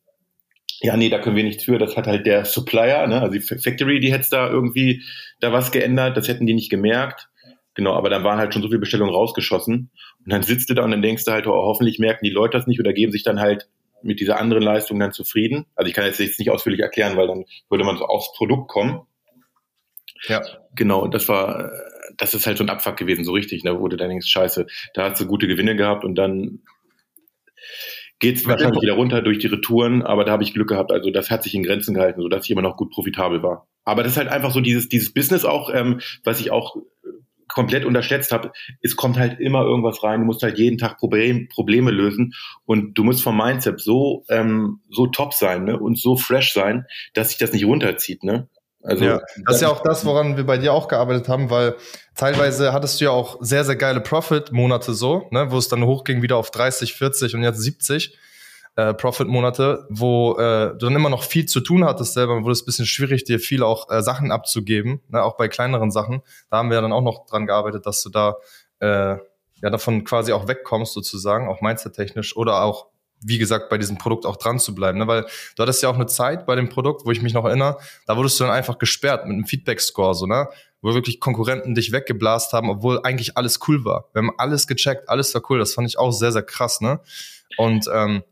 ja, 0.81 0.97
nee, 0.97 1.09
da 1.09 1.19
können 1.19 1.37
wir 1.37 1.45
nichts 1.45 1.65
für. 1.65 1.79
Das 1.79 1.97
hat 1.97 2.07
halt 2.07 2.27
der 2.27 2.45
Supplier, 2.45 3.07
ne? 3.07 3.21
also 3.21 3.33
die 3.33 3.41
Factory, 3.41 4.01
die 4.01 4.13
hätte 4.13 4.29
da 4.31 4.49
irgendwie 4.49 5.03
da 5.41 5.53
was 5.53 5.71
geändert. 5.71 6.17
Das 6.17 6.29
hätten 6.29 6.47
die 6.47 6.55
nicht 6.55 6.71
gemerkt. 6.71 7.29
Genau, 7.75 7.95
aber 7.95 8.09
dann 8.09 8.25
waren 8.25 8.39
halt 8.39 8.53
schon 8.53 8.63
so 8.63 8.69
viele 8.69 8.81
Bestellungen 8.81 9.15
rausgeschossen. 9.15 9.91
Und 10.25 10.33
dann 10.33 10.43
sitzt 10.43 10.71
du 10.71 10.75
da 10.75 10.85
und 10.85 10.91
dann 10.91 11.03
denkst 11.03 11.25
du 11.25 11.33
halt, 11.33 11.47
oh, 11.47 11.53
hoffentlich 11.53 11.99
merken 11.99 12.25
die 12.25 12.31
Leute 12.31 12.57
das 12.57 12.67
nicht 12.67 12.81
oder 12.81 12.93
geben 12.93 13.13
sich 13.13 13.23
dann 13.23 13.41
halt 13.41 13.69
mit 14.03 14.21
dieser 14.21 14.39
anderen 14.39 14.63
Leistung 14.63 14.99
dann 14.99 15.13
zufrieden. 15.13 15.67
Also 15.75 15.89
ich 15.89 15.95
kann 15.95 16.05
jetzt 16.05 16.21
nicht 16.21 16.51
ausführlich 16.51 16.81
erklären, 16.81 17.17
weil 17.17 17.27
dann 17.27 17.45
würde 17.69 17.85
man 17.85 17.97
so 17.97 18.05
aufs 18.05 18.33
Produkt 18.35 18.69
kommen. 18.69 19.03
Ja. 20.29 20.43
Genau, 20.75 21.01
und 21.01 21.15
das 21.15 21.29
war, 21.29 21.71
das 22.17 22.35
ist 22.35 22.47
halt 22.47 22.59
so 22.59 22.65
ein 22.65 22.71
Abfuck 22.71 22.97
gewesen, 22.97 23.25
so 23.25 23.33
richtig, 23.33 23.65
ne, 23.65 23.79
wo 23.81 23.89
du 23.89 23.97
dann 23.97 24.09
denkst, 24.09 24.27
scheiße, 24.27 24.67
da 24.95 25.11
hast 25.11 25.21
du 25.21 25.27
gute 25.27 25.47
Gewinne 25.47 25.77
gehabt 25.77 26.05
und 26.05 26.15
dann 26.17 26.61
geht's 28.19 28.47
wahrscheinlich 28.47 28.83
wieder 28.83 28.95
runter 28.95 29.23
durch 29.23 29.39
die 29.39 29.49
Retouren, 29.49 30.03
aber 30.03 30.25
da 30.25 30.33
habe 30.33 30.43
ich 30.43 30.55
Glück 30.55 30.69
gehabt. 30.69 30.93
Also 30.93 31.11
das 31.11 31.31
hat 31.31 31.43
sich 31.43 31.55
in 31.55 31.63
Grenzen 31.63 31.95
gehalten, 31.95 32.23
sodass 32.23 32.45
ich 32.45 32.51
immer 32.51 32.63
noch 32.63 32.77
gut 32.77 32.91
profitabel 32.91 33.43
war. 33.43 33.69
Aber 33.85 34.03
das 34.03 34.13
ist 34.13 34.19
halt 34.19 34.29
einfach 34.29 34.51
so 34.51 34.61
dieses, 34.61 34.89
dieses 34.89 35.13
Business 35.13 35.45
auch, 35.45 35.71
ähm, 35.73 36.01
was 36.23 36.41
ich 36.41 36.51
auch 36.51 36.77
komplett 37.55 37.85
unterschätzt 37.85 38.33
habe, 38.33 38.53
es 38.83 38.97
kommt 38.97 39.17
halt 39.17 39.41
immer 39.41 39.63
irgendwas 39.63 40.03
rein, 40.03 40.21
du 40.21 40.27
musst 40.27 40.43
halt 40.43 40.59
jeden 40.59 40.77
Tag 40.77 40.99
Problem, 40.99 41.49
Probleme 41.49 41.91
lösen 41.91 42.35
und 42.67 42.95
du 42.95 43.05
musst 43.05 43.23
vom 43.23 43.37
Mindset 43.37 43.81
so, 43.81 44.25
ähm, 44.29 44.81
so 44.91 45.07
top 45.07 45.33
sein 45.33 45.65
ne? 45.65 45.79
und 45.79 45.99
so 45.99 46.17
fresh 46.17 46.53
sein, 46.53 46.87
dass 47.15 47.31
sich 47.31 47.39
das 47.39 47.53
nicht 47.53 47.65
runterzieht. 47.65 48.25
Ne? 48.25 48.49
Also, 48.83 49.05
ja, 49.05 49.21
das 49.47 49.57
ist 49.57 49.63
ja 49.63 49.69
auch 49.69 49.83
das, 49.83 50.05
woran 50.05 50.37
wir 50.37 50.45
bei 50.45 50.59
dir 50.59 50.75
auch 50.75 50.89
gearbeitet 50.89 51.29
haben, 51.29 51.49
weil 51.49 51.77
teilweise 52.15 52.73
hattest 52.73 53.01
du 53.01 53.07
ja 53.07 53.13
auch 53.13 53.39
sehr, 53.41 53.65
sehr 53.65 53.77
geile 53.77 54.01
Profit-Monate 54.01 54.93
so, 54.93 55.29
ne, 55.31 55.51
wo 55.51 55.57
es 55.57 55.69
dann 55.69 55.85
hochging 55.85 56.21
wieder 56.21 56.37
auf 56.37 56.51
30, 56.51 56.93
40 56.93 57.35
und 57.35 57.43
jetzt 57.43 57.63
70 57.63 58.19
äh, 58.77 58.95
Profit-Monate, 58.95 59.87
wo 59.89 60.37
äh, 60.37 60.71
du 60.71 60.87
dann 60.87 60.97
immer 60.97 61.11
noch 61.11 61.23
viel 61.23 61.47
zu 61.47 61.61
tun 61.61 61.85
hattest 61.85 62.15
selber, 62.15 62.43
wurde 62.43 62.53
es 62.53 62.63
ein 62.63 62.67
bisschen 62.67 62.87
schwierig, 62.87 63.25
dir 63.25 63.39
viel 63.39 63.63
auch 63.63 63.91
äh, 63.91 64.03
Sachen 64.03 64.33
abzugeben, 64.33 65.01
ne, 65.09 65.23
auch 65.23 65.37
bei 65.37 65.49
kleineren 65.49 65.91
Sachen. 65.91 66.23
Da 66.51 66.59
haben 66.59 66.71
wir 66.71 66.81
dann 66.81 66.93
auch 66.93 67.03
noch 67.03 67.27
dran 67.27 67.47
gearbeitet, 67.47 67.87
dass 67.87 68.03
du 68.03 68.11
da 68.11 68.37
äh, 68.81 69.17
ja 69.63 69.71
davon 69.71 70.05
quasi 70.05 70.33
auch 70.33 70.49
wegkommst 70.49 70.93
sozusagen, 70.93 71.49
auch 71.49 71.61
mindset-technisch 71.61 72.37
oder 72.37 72.63
auch 72.63 72.87
wie 73.27 73.39
gesagt, 73.39 73.71
bei 73.71 73.79
diesem 73.79 73.97
Produkt 73.97 74.27
auch 74.27 74.37
dran 74.37 74.59
zu 74.59 74.75
bleiben. 74.75 74.99
Ne? 74.99 75.07
Weil 75.07 75.23
du 75.57 75.63
hattest 75.63 75.83
ja 75.83 75.89
auch 75.89 75.95
eine 75.95 76.07
Zeit 76.07 76.45
bei 76.45 76.57
dem 76.57 76.69
Produkt, 76.69 77.07
wo 77.07 77.11
ich 77.11 77.23
mich 77.23 77.33
noch 77.33 77.47
erinnere, 77.47 77.79
da 78.07 78.19
wurdest 78.19 78.39
du 78.39 78.45
dann 78.45 78.53
einfach 78.53 78.79
gesperrt 78.79 79.25
mit 79.25 79.33
einem 79.33 79.47
Feedback-Score, 79.47 80.15
so, 80.15 80.27
ne? 80.27 80.49
Wo 80.83 80.93
wirklich 80.93 81.21
Konkurrenten 81.21 81.75
dich 81.75 81.93
weggeblast 81.93 82.53
haben, 82.53 82.69
obwohl 82.69 83.01
eigentlich 83.03 83.39
alles 83.39 83.61
cool 83.67 83.87
war. 83.87 84.11
Wir 84.13 84.21
haben 84.21 84.33
alles 84.37 84.67
gecheckt, 84.67 85.09
alles 85.09 85.35
war 85.35 85.41
cool. 85.49 85.59
Das 85.59 85.73
fand 85.73 85.89
ich 85.89 85.99
auch 85.99 86.11
sehr, 86.11 86.33
sehr 86.33 86.43
krass, 86.43 86.83
ne? 86.83 87.01
Und 87.57 87.89
ähm, 87.91 88.23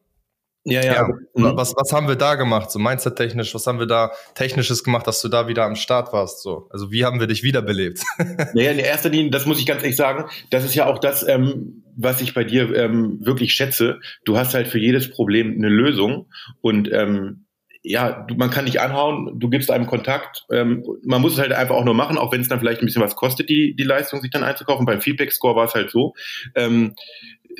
ja, 0.65 0.83
ja. 0.83 0.95
ja. 0.95 1.09
Mhm. 1.35 1.57
Was, 1.57 1.75
was 1.77 1.93
haben 1.93 2.09
wir 2.09 2.17
da 2.17 2.37
gemacht, 2.37 2.71
so 2.71 2.79
Mindset-technisch? 2.79 3.55
Was 3.55 3.67
haben 3.67 3.79
wir 3.79 3.87
da 3.87 4.13
technisches 4.35 4.85
gemacht, 4.85 5.07
dass 5.07 5.21
du 5.21 5.29
da 5.29 5.49
wieder 5.49 5.65
am 5.65 5.75
Start 5.75 6.13
warst? 6.13 6.43
So, 6.43 6.69
also 6.71 6.93
wie 6.93 7.05
haben 7.05 7.21
wir 7.21 7.27
dich 7.27 7.43
wiederbelebt? 7.43 8.01
Naja, 8.55 8.73
in 8.73 8.79
erster 8.79 9.09
Linie, 9.09 9.31
das 9.31 9.47
muss 9.47 9.59
ich 9.59 9.67
ganz 9.67 9.83
ehrlich 9.83 9.97
sagen, 9.97 10.25
das 10.51 10.65
ist 10.65 10.75
ja 10.75 10.87
auch 10.87 10.99
das, 10.99 11.27
ähm, 11.27 11.85
was 11.97 12.21
ich 12.21 12.35
bei 12.35 12.45
dir 12.45 12.75
ähm, 12.75 13.19
wirklich 13.23 13.53
schätze. 13.53 14.01
Du 14.25 14.37
hast 14.37 14.55
halt 14.55 14.69
für 14.69 14.79
jedes 14.79 15.11
Problem 15.11 15.55
eine 15.57 15.69
Lösung 15.69 16.27
und 16.61 16.91
ähm, 16.93 17.47
ja, 17.83 18.25
du, 18.29 18.35
man 18.37 18.51
kann 18.51 18.67
dich 18.67 18.81
anhauen, 18.81 19.39
du 19.39 19.49
gibst 19.49 19.71
einem 19.71 19.87
Kontakt. 19.87 20.45
Ähm, 20.51 20.85
man 21.05 21.21
muss 21.21 21.35
es 21.35 21.39
halt 21.39 21.53
einfach 21.53 21.75
auch 21.75 21.85
nur 21.85 21.95
machen, 21.95 22.17
auch 22.17 22.33
wenn 22.33 22.41
es 22.41 22.49
dann 22.49 22.61
vielleicht 22.61 22.81
ein 22.81 22.87
bisschen 22.87 23.03
was 23.03 23.17
kostet, 23.17 23.49
die, 23.49 23.75
die 23.75 23.83
Leistung 23.83 24.21
sich 24.21 24.31
dann 24.31 24.45
einzukaufen. 24.45 24.87
Beim 24.87 25.01
Feedback-Score 25.01 25.57
war 25.57 25.65
es 25.65 25.75
halt 25.75 25.91
so. 25.91 26.15
Ähm, 26.55 26.95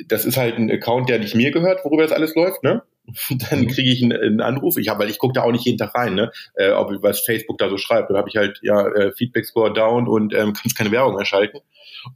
das 0.07 0.25
ist 0.25 0.37
halt 0.37 0.57
ein 0.57 0.71
Account, 0.71 1.09
der 1.09 1.19
nicht 1.19 1.35
mir 1.35 1.51
gehört, 1.51 1.83
worüber 1.83 2.03
das 2.03 2.11
alles 2.11 2.35
läuft, 2.35 2.63
ne? 2.63 2.83
dann 3.49 3.61
mhm. 3.61 3.67
kriege 3.67 3.91
ich 3.91 4.01
einen, 4.01 4.13
einen, 4.13 4.41
Anruf. 4.41 4.77
Ich 4.77 4.87
habe, 4.87 4.99
weil 5.03 5.09
ich 5.09 5.17
gucke 5.17 5.33
da 5.33 5.43
auch 5.43 5.51
nicht 5.51 5.65
jeden 5.65 5.77
Tag 5.77 5.93
rein, 5.93 6.15
ne, 6.15 6.31
äh, 6.55 6.71
ob 6.71 6.89
was 7.01 7.21
Facebook 7.21 7.57
da 7.57 7.69
so 7.69 7.77
schreibt. 7.77 8.09
Dann 8.09 8.17
habe 8.17 8.29
ich 8.29 8.37
halt 8.37 8.59
ja 8.61 8.87
äh, 8.87 9.11
Feedback 9.11 9.45
Score 9.45 9.73
down 9.73 10.07
und 10.07 10.33
ähm, 10.33 10.53
kannst 10.61 10.77
keine 10.77 10.91
Werbung 10.91 11.17
erschalten. 11.17 11.59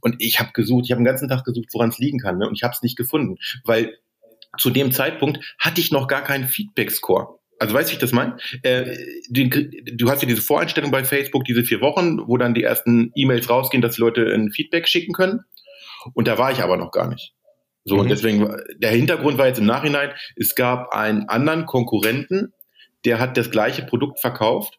Und 0.00 0.16
ich 0.18 0.40
habe 0.40 0.52
gesucht, 0.52 0.86
ich 0.86 0.92
habe 0.92 1.00
den 1.00 1.06
ganzen 1.06 1.28
Tag 1.28 1.44
gesucht, 1.44 1.68
woran 1.72 1.90
es 1.90 1.98
liegen 1.98 2.18
kann, 2.18 2.38
ne, 2.38 2.48
und 2.48 2.54
ich 2.54 2.62
habe 2.62 2.72
es 2.72 2.82
nicht 2.82 2.96
gefunden, 2.96 3.36
weil 3.64 3.98
zu 4.56 4.70
dem 4.70 4.92
Zeitpunkt 4.92 5.54
hatte 5.58 5.80
ich 5.80 5.92
noch 5.92 6.08
gar 6.08 6.24
keinen 6.24 6.48
Feedback 6.48 6.90
Score. 6.90 7.38
Also 7.58 7.74
weißt 7.74 7.88
du, 7.88 7.92
wie 7.92 7.94
ich 7.96 8.00
das 8.00 8.12
meine? 8.12 8.36
Äh, 8.62 8.96
du, 9.28 9.48
du 9.48 10.10
hast 10.10 10.22
ja 10.22 10.28
diese 10.28 10.42
Voreinstellung 10.42 10.90
bei 10.90 11.04
Facebook, 11.04 11.44
diese 11.44 11.64
vier 11.64 11.80
Wochen, 11.80 12.18
wo 12.26 12.36
dann 12.36 12.54
die 12.54 12.62
ersten 12.62 13.10
E-Mails 13.14 13.50
rausgehen, 13.50 13.82
dass 13.82 13.96
die 13.96 14.00
Leute 14.00 14.32
ein 14.32 14.50
Feedback 14.52 14.86
schicken 14.88 15.12
können. 15.12 15.40
Und 16.14 16.28
da 16.28 16.38
war 16.38 16.52
ich 16.52 16.62
aber 16.62 16.76
noch 16.76 16.92
gar 16.92 17.08
nicht. 17.08 17.34
So, 17.88 17.96
mhm. 17.96 18.00
und 18.02 18.08
deswegen, 18.10 18.56
der 18.76 18.90
Hintergrund 18.90 19.38
war 19.38 19.46
jetzt 19.46 19.58
im 19.58 19.66
Nachhinein, 19.66 20.10
es 20.36 20.54
gab 20.54 20.92
einen 20.92 21.28
anderen 21.28 21.66
Konkurrenten, 21.66 22.52
der 23.04 23.18
hat 23.18 23.36
das 23.36 23.50
gleiche 23.50 23.82
Produkt 23.82 24.20
verkauft, 24.20 24.78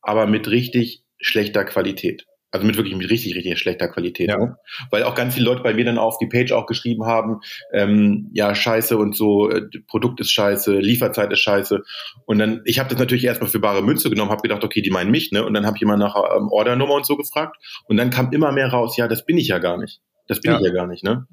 aber 0.00 0.26
mit 0.26 0.48
richtig 0.48 1.02
schlechter 1.20 1.64
Qualität. 1.64 2.26
Also 2.50 2.66
mit 2.66 2.78
wirklich 2.78 2.96
mit 2.96 3.10
richtig, 3.10 3.34
richtig 3.36 3.58
schlechter 3.58 3.88
Qualität. 3.88 4.30
Ja. 4.30 4.38
Ne? 4.38 4.56
Weil 4.90 5.02
auch 5.02 5.14
ganz 5.14 5.34
viele 5.34 5.44
Leute 5.44 5.62
bei 5.62 5.74
mir 5.74 5.84
dann 5.84 5.98
auf 5.98 6.16
die 6.16 6.28
Page 6.28 6.52
auch 6.52 6.64
geschrieben 6.64 7.04
haben, 7.04 7.40
ähm, 7.74 8.30
ja, 8.32 8.54
scheiße 8.54 8.96
und 8.96 9.14
so, 9.14 9.50
äh, 9.50 9.68
Produkt 9.86 10.18
ist 10.20 10.32
scheiße, 10.32 10.78
Lieferzeit 10.78 11.30
ist 11.30 11.40
scheiße. 11.40 11.82
Und 12.24 12.38
dann, 12.38 12.62
ich 12.64 12.78
habe 12.78 12.88
das 12.88 12.98
natürlich 12.98 13.24
erstmal 13.24 13.50
für 13.50 13.60
bare 13.60 13.82
Münze 13.82 14.08
genommen, 14.08 14.30
habe 14.30 14.40
gedacht, 14.40 14.64
okay, 14.64 14.80
die 14.80 14.90
meinen 14.90 15.10
mich, 15.10 15.30
ne? 15.30 15.44
Und 15.44 15.52
dann 15.52 15.66
habe 15.66 15.76
ich 15.76 15.82
immer 15.82 15.98
nach 15.98 16.16
ähm, 16.16 16.48
Ordernummer 16.50 16.94
und 16.94 17.04
so 17.04 17.18
gefragt. 17.18 17.58
Und 17.84 17.98
dann 17.98 18.08
kam 18.08 18.32
immer 18.32 18.50
mehr 18.50 18.68
raus, 18.68 18.96
ja, 18.96 19.08
das 19.08 19.26
bin 19.26 19.36
ich 19.36 19.48
ja 19.48 19.58
gar 19.58 19.76
nicht. 19.76 20.00
Das 20.26 20.40
bin 20.40 20.52
ja. 20.52 20.58
ich 20.58 20.64
ja 20.64 20.72
gar 20.72 20.86
nicht, 20.86 21.04
ne? 21.04 21.26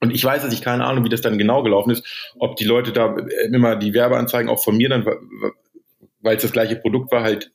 Und 0.00 0.14
ich 0.14 0.24
weiß, 0.24 0.42
dass 0.42 0.52
ich 0.52 0.62
keine 0.62 0.84
Ahnung, 0.84 1.04
wie 1.04 1.08
das 1.08 1.20
dann 1.20 1.38
genau 1.38 1.62
gelaufen 1.62 1.90
ist, 1.90 2.32
ob 2.38 2.56
die 2.56 2.64
Leute 2.64 2.92
da 2.92 3.16
immer 3.50 3.76
die 3.76 3.94
Werbeanzeigen 3.94 4.48
auch 4.48 4.62
von 4.62 4.76
mir 4.76 4.88
dann, 4.88 5.04
weil 6.20 6.36
es 6.36 6.42
das 6.42 6.52
gleiche 6.52 6.76
Produkt 6.76 7.10
war, 7.10 7.22
halt 7.22 7.50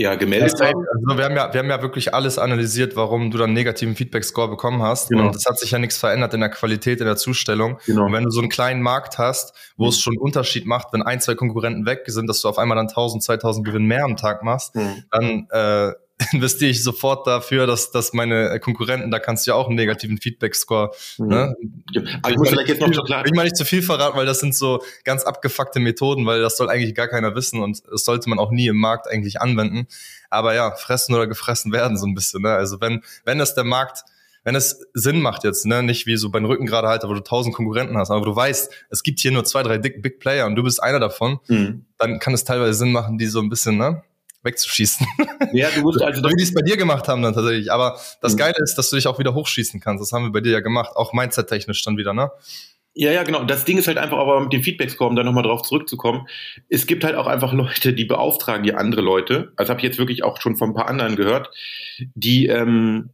ja, 0.00 0.14
gemeldet 0.14 0.52
das 0.52 0.60
heißt, 0.60 0.74
also 0.76 1.18
wir, 1.18 1.24
haben 1.24 1.34
ja, 1.34 1.52
wir 1.52 1.58
haben 1.58 1.70
ja 1.70 1.82
wirklich 1.82 2.14
alles 2.14 2.38
analysiert, 2.38 2.94
warum 2.94 3.32
du 3.32 3.38
dann 3.38 3.52
negativen 3.52 3.96
Feedback-Score 3.96 4.48
bekommen 4.48 4.80
hast. 4.80 5.08
Genau. 5.08 5.26
Und 5.26 5.34
es 5.34 5.44
hat 5.44 5.58
sich 5.58 5.72
ja 5.72 5.80
nichts 5.80 5.98
verändert 5.98 6.32
in 6.34 6.40
der 6.40 6.50
Qualität, 6.50 7.00
in 7.00 7.06
der 7.06 7.16
Zustellung. 7.16 7.80
Genau. 7.84 8.04
Und 8.04 8.12
wenn 8.12 8.22
du 8.22 8.30
so 8.30 8.38
einen 8.38 8.48
kleinen 8.48 8.80
Markt 8.80 9.18
hast, 9.18 9.56
wo 9.76 9.86
mhm. 9.86 9.88
es 9.88 9.98
schon 9.98 10.12
einen 10.12 10.20
Unterschied 10.20 10.66
macht, 10.66 10.92
wenn 10.92 11.02
ein, 11.02 11.20
zwei 11.20 11.34
Konkurrenten 11.34 11.84
weg 11.84 12.02
sind, 12.06 12.28
dass 12.28 12.42
du 12.42 12.48
auf 12.48 12.58
einmal 12.58 12.76
dann 12.76 12.86
1000, 12.86 13.24
2000 13.24 13.66
Gewinn 13.66 13.86
mehr 13.86 14.04
am 14.04 14.16
Tag 14.16 14.44
machst, 14.44 14.76
mhm. 14.76 15.02
dann 15.10 15.48
äh, 15.50 15.94
investiere 16.32 16.70
ich 16.70 16.82
sofort 16.82 17.26
dafür, 17.26 17.66
dass, 17.66 17.90
dass 17.90 18.12
meine 18.12 18.58
Konkurrenten, 18.60 19.10
da 19.10 19.18
kannst 19.18 19.46
du 19.46 19.52
ja 19.52 19.54
auch 19.54 19.68
einen 19.68 19.76
negativen 19.76 20.18
Feedback-Score. 20.18 20.90
Mhm. 21.18 21.26
Ne? 21.28 21.56
Aber 22.22 22.30
ich, 22.30 22.36
muss 22.36 22.48
vielleicht 22.48 22.68
jetzt 22.68 22.80
noch 22.80 22.92
so 22.92 23.02
klar. 23.02 23.24
Ich 23.24 23.32
mal 23.32 23.44
nicht 23.44 23.56
zu 23.56 23.64
viel 23.64 23.82
verraten, 23.82 24.16
weil 24.16 24.26
das 24.26 24.40
sind 24.40 24.54
so 24.54 24.82
ganz 25.04 25.22
abgefuckte 25.24 25.80
Methoden, 25.80 26.26
weil 26.26 26.40
das 26.40 26.56
soll 26.56 26.68
eigentlich 26.68 26.94
gar 26.94 27.08
keiner 27.08 27.34
wissen 27.34 27.62
und 27.62 27.82
das 27.90 28.04
sollte 28.04 28.28
man 28.28 28.38
auch 28.38 28.50
nie 28.50 28.66
im 28.66 28.76
Markt 28.76 29.08
eigentlich 29.08 29.40
anwenden. 29.40 29.86
Aber 30.30 30.54
ja, 30.54 30.72
fressen 30.72 31.14
oder 31.14 31.26
gefressen 31.26 31.72
werden 31.72 31.96
so 31.96 32.06
ein 32.06 32.14
bisschen. 32.14 32.42
Ne? 32.42 32.50
Also 32.50 32.80
wenn, 32.80 33.02
wenn 33.24 33.38
das 33.38 33.54
der 33.54 33.64
Markt 33.64 34.04
wenn 34.44 34.54
es 34.54 34.86
Sinn 34.94 35.20
macht 35.20 35.44
jetzt, 35.44 35.66
ne, 35.66 35.82
nicht 35.82 36.06
wie 36.06 36.16
so 36.16 36.30
beim 36.30 36.46
Rückengradhalter, 36.46 37.08
wo 37.08 37.12
du 37.12 37.20
tausend 37.20 37.54
Konkurrenten 37.54 37.98
hast, 37.98 38.10
aber 38.10 38.24
du 38.24 38.34
weißt, 38.34 38.72
es 38.88 39.02
gibt 39.02 39.20
hier 39.20 39.30
nur 39.30 39.44
zwei, 39.44 39.62
drei 39.62 39.76
Big, 39.76 40.00
Big 40.00 40.20
Player 40.20 40.46
und 40.46 40.54
du 40.54 40.62
bist 40.62 40.82
einer 40.82 41.00
davon, 41.00 41.38
mhm. 41.48 41.84
dann 41.98 42.18
kann 42.18 42.32
es 42.32 42.44
teilweise 42.44 42.72
Sinn 42.72 42.92
machen, 42.92 43.18
die 43.18 43.26
so 43.26 43.40
ein 43.40 43.50
bisschen, 43.50 43.76
ne, 43.76 44.02
wegzuschießen. 44.48 45.06
Ja, 45.52 45.68
du 45.74 45.80
musst 45.80 46.02
also. 46.02 46.22
Wie 46.22 46.36
die 46.36 46.42
es 46.42 46.52
bei 46.52 46.60
dir 46.60 46.76
gemacht 46.76 47.08
haben 47.08 47.22
dann 47.22 47.32
tatsächlich. 47.32 47.72
Aber 47.72 47.98
das 48.20 48.34
mhm. 48.34 48.38
Geile 48.38 48.54
ist, 48.58 48.74
dass 48.74 48.90
du 48.90 48.96
dich 48.96 49.06
auch 49.06 49.18
wieder 49.18 49.34
hochschießen 49.34 49.80
kannst. 49.80 50.02
Das 50.02 50.12
haben 50.12 50.24
wir 50.24 50.32
bei 50.32 50.40
dir 50.40 50.52
ja 50.52 50.60
gemacht. 50.60 50.90
Auch 50.94 51.14
Mindset-technisch 51.14 51.82
dann 51.84 51.96
wieder, 51.96 52.12
ne? 52.12 52.30
Ja, 52.92 53.12
ja, 53.12 53.22
genau. 53.22 53.44
Das 53.44 53.64
Ding 53.64 53.78
ist 53.78 53.86
halt 53.86 53.96
einfach, 53.96 54.18
aber 54.18 54.40
mit 54.40 54.52
den 54.52 54.62
Feedbacks 54.62 54.96
kommen, 54.96 55.16
da 55.16 55.22
nochmal 55.22 55.44
drauf 55.44 55.62
zurückzukommen. 55.62 56.26
Es 56.68 56.86
gibt 56.86 57.04
halt 57.04 57.14
auch 57.14 57.28
einfach 57.28 57.52
Leute, 57.52 57.92
die 57.92 58.04
beauftragen 58.04 58.64
ja 58.64 58.74
andere 58.74 59.00
Leute. 59.00 59.52
Also 59.56 59.70
habe 59.70 59.80
ich 59.80 59.84
jetzt 59.84 59.98
wirklich 59.98 60.24
auch 60.24 60.40
schon 60.40 60.56
von 60.56 60.70
ein 60.70 60.74
paar 60.74 60.88
anderen 60.88 61.14
gehört, 61.14 61.50
die 62.14 62.46
ähm, 62.46 63.10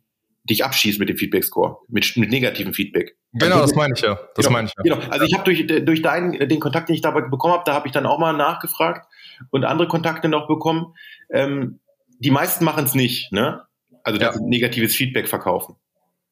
dich 0.48 0.64
abschießen 0.64 0.98
mit 0.98 1.08
dem 1.08 1.18
Feedback-Score, 1.18 1.78
mit, 1.88 2.16
mit 2.16 2.30
negativem 2.30 2.74
Feedback. 2.74 3.16
Genau, 3.32 3.56
also, 3.56 3.66
das 3.66 3.74
meine 3.74 3.94
ich 3.94 4.00
ja. 4.00 4.18
Das 4.34 4.46
genau, 4.46 4.50
meine 4.50 4.68
ich 4.68 4.74
ja. 4.76 4.94
Genau. 4.96 5.10
Also 5.10 5.26
ich 5.26 5.34
habe 5.34 5.44
durch, 5.44 5.66
durch 5.66 6.02
deinen, 6.02 6.48
den 6.48 6.60
Kontakt, 6.60 6.88
den 6.88 6.94
ich 6.94 7.02
dabei 7.02 7.22
bekommen 7.22 7.54
habe, 7.54 7.64
da 7.66 7.74
habe 7.74 7.86
ich 7.86 7.92
dann 7.92 8.06
auch 8.06 8.18
mal 8.18 8.32
nachgefragt 8.32 9.06
und 9.50 9.64
andere 9.64 9.88
Kontakte 9.88 10.28
noch 10.28 10.46
bekommen. 10.46 10.94
Ähm, 11.30 11.80
die 12.18 12.30
meisten 12.30 12.64
machen 12.64 12.84
es 12.84 12.94
nicht, 12.94 13.32
ne? 13.32 13.62
Also 14.02 14.20
ja. 14.20 14.32
negatives 14.40 14.94
Feedback 14.94 15.28
verkaufen. 15.28 15.76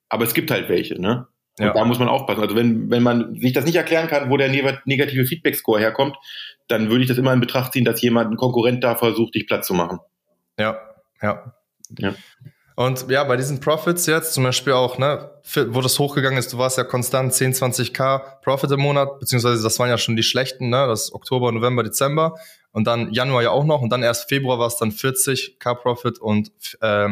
Aber 0.08 0.24
es 0.24 0.34
gibt 0.34 0.50
halt 0.50 0.68
welche, 0.68 1.00
ne? 1.00 1.26
Und 1.58 1.66
ja. 1.66 1.72
da 1.72 1.84
muss 1.84 1.98
man 1.98 2.08
aufpassen. 2.08 2.40
Also 2.40 2.56
wenn, 2.56 2.90
wenn 2.90 3.02
man 3.02 3.38
sich 3.38 3.52
das 3.52 3.64
nicht 3.64 3.76
erklären 3.76 4.08
kann, 4.08 4.30
wo 4.30 4.36
der 4.36 4.48
negative 4.48 5.26
Feedback-Score 5.26 5.80
herkommt, 5.80 6.16
dann 6.68 6.88
würde 6.88 7.02
ich 7.02 7.08
das 7.08 7.18
immer 7.18 7.32
in 7.32 7.40
Betracht 7.40 7.72
ziehen, 7.72 7.84
dass 7.84 8.00
jemand, 8.00 8.30
ein 8.30 8.36
Konkurrent 8.36 8.82
da 8.82 8.94
versucht, 8.94 9.34
dich 9.34 9.46
platt 9.46 9.64
zu 9.64 9.74
machen. 9.74 9.98
Ja, 10.58 10.78
ja. 11.20 11.54
ja. 11.98 12.14
Und 12.74 13.10
ja, 13.10 13.22
bei 13.24 13.36
diesen 13.36 13.60
Profits 13.60 14.06
jetzt 14.06 14.32
zum 14.32 14.44
Beispiel 14.44 14.72
auch, 14.72 14.98
ne, 14.98 15.30
wo 15.68 15.80
das 15.80 15.98
hochgegangen 15.98 16.38
ist, 16.38 16.52
du 16.52 16.58
warst 16.58 16.78
ja 16.78 16.84
konstant 16.84 17.34
10, 17.34 17.54
20k 17.54 18.40
Profit 18.42 18.70
im 18.70 18.80
Monat, 18.80 19.20
beziehungsweise 19.20 19.62
das 19.62 19.78
waren 19.78 19.88
ja 19.88 19.98
schon 19.98 20.16
die 20.16 20.22
schlechten, 20.22 20.70
ne, 20.70 20.86
das 20.86 21.12
Oktober, 21.12 21.52
November, 21.52 21.82
Dezember 21.82 22.34
und 22.72 22.86
dann 22.86 23.12
Januar 23.12 23.42
ja 23.42 23.50
auch 23.50 23.64
noch 23.64 23.82
und 23.82 23.90
dann 23.90 24.02
erst 24.02 24.28
Februar 24.28 24.58
war 24.58 24.68
es 24.68 24.76
dann 24.76 24.90
40k 24.90 25.74
Profit 25.74 26.18
und 26.18 26.50
äh, 26.80 27.08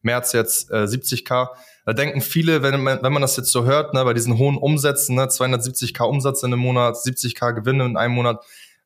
März 0.00 0.32
jetzt 0.32 0.70
äh, 0.70 0.84
70k. 0.84 1.48
Da 1.86 1.92
denken 1.92 2.20
viele, 2.20 2.62
wenn 2.62 2.82
man, 2.82 3.02
wenn 3.02 3.12
man 3.12 3.22
das 3.22 3.36
jetzt 3.36 3.50
so 3.50 3.64
hört, 3.64 3.92
ne, 3.92 4.04
bei 4.04 4.14
diesen 4.14 4.38
hohen 4.38 4.56
Umsätzen, 4.56 5.16
ne, 5.16 5.26
270k 5.26 6.02
Umsatz 6.04 6.42
in 6.42 6.52
einem 6.52 6.62
Monat, 6.62 6.96
70k 6.96 7.52
Gewinne 7.52 7.84
in 7.84 7.96
einem 7.96 8.14
Monat, 8.14 8.44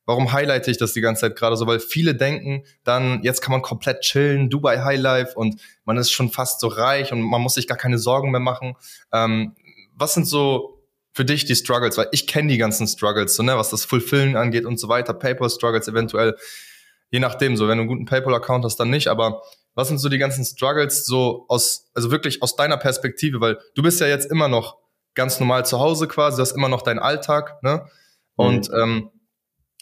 Warum 0.09 0.33
highlighte 0.33 0.71
ich 0.71 0.79
das 0.79 0.93
die 0.93 1.01
ganze 1.01 1.21
Zeit 1.21 1.35
gerade 1.35 1.55
so? 1.55 1.67
Weil 1.67 1.79
viele 1.79 2.15
denken 2.15 2.63
dann, 2.83 3.21
jetzt 3.21 3.41
kann 3.41 3.51
man 3.51 3.61
komplett 3.61 4.01
chillen, 4.01 4.49
Dubai 4.49 4.79
Highlife 4.79 5.35
und 5.35 5.61
man 5.85 5.97
ist 5.97 6.09
schon 6.09 6.31
fast 6.31 6.61
so 6.61 6.67
reich 6.67 7.13
und 7.13 7.21
man 7.21 7.39
muss 7.39 7.53
sich 7.53 7.67
gar 7.67 7.77
keine 7.77 7.99
Sorgen 7.99 8.31
mehr 8.31 8.39
machen. 8.39 8.73
Ähm, 9.13 9.55
was 9.93 10.15
sind 10.15 10.25
so 10.25 10.81
für 11.13 11.25
dich 11.25 11.45
die 11.45 11.55
Struggles? 11.55 11.95
Weil 11.95 12.07
ich 12.11 12.25
kenne 12.25 12.47
die 12.47 12.57
ganzen 12.57 12.87
Struggles, 12.87 13.35
so, 13.35 13.43
ne, 13.43 13.55
was 13.55 13.69
das 13.69 13.85
Fulfillen 13.85 14.35
angeht 14.35 14.65
und 14.65 14.79
so 14.79 14.89
weiter, 14.89 15.13
PayPal-Struggles 15.13 15.87
eventuell, 15.87 16.35
je 17.11 17.19
nachdem, 17.19 17.55
so 17.55 17.67
wenn 17.67 17.77
du 17.77 17.83
einen 17.83 17.87
guten 17.87 18.05
PayPal-Account 18.05 18.65
hast, 18.65 18.77
dann 18.77 18.89
nicht, 18.89 19.09
aber 19.09 19.43
was 19.75 19.89
sind 19.89 19.99
so 19.99 20.09
die 20.09 20.17
ganzen 20.17 20.43
Struggles 20.43 21.05
so 21.05 21.45
aus, 21.49 21.91
also 21.93 22.09
wirklich 22.09 22.41
aus 22.41 22.55
deiner 22.55 22.77
Perspektive, 22.77 23.41
weil 23.41 23.59
du 23.75 23.83
bist 23.83 24.01
ja 24.01 24.07
jetzt 24.07 24.31
immer 24.31 24.47
noch 24.47 24.79
ganz 25.13 25.39
normal 25.39 25.67
zu 25.67 25.79
Hause 25.79 26.07
quasi, 26.07 26.37
du 26.37 26.41
hast 26.41 26.53
immer 26.53 26.67
noch 26.67 26.81
deinen 26.81 26.97
Alltag, 26.97 27.61
ne? 27.61 27.85
Und 28.35 28.71
mhm. 28.71 28.75
ähm, 28.75 29.11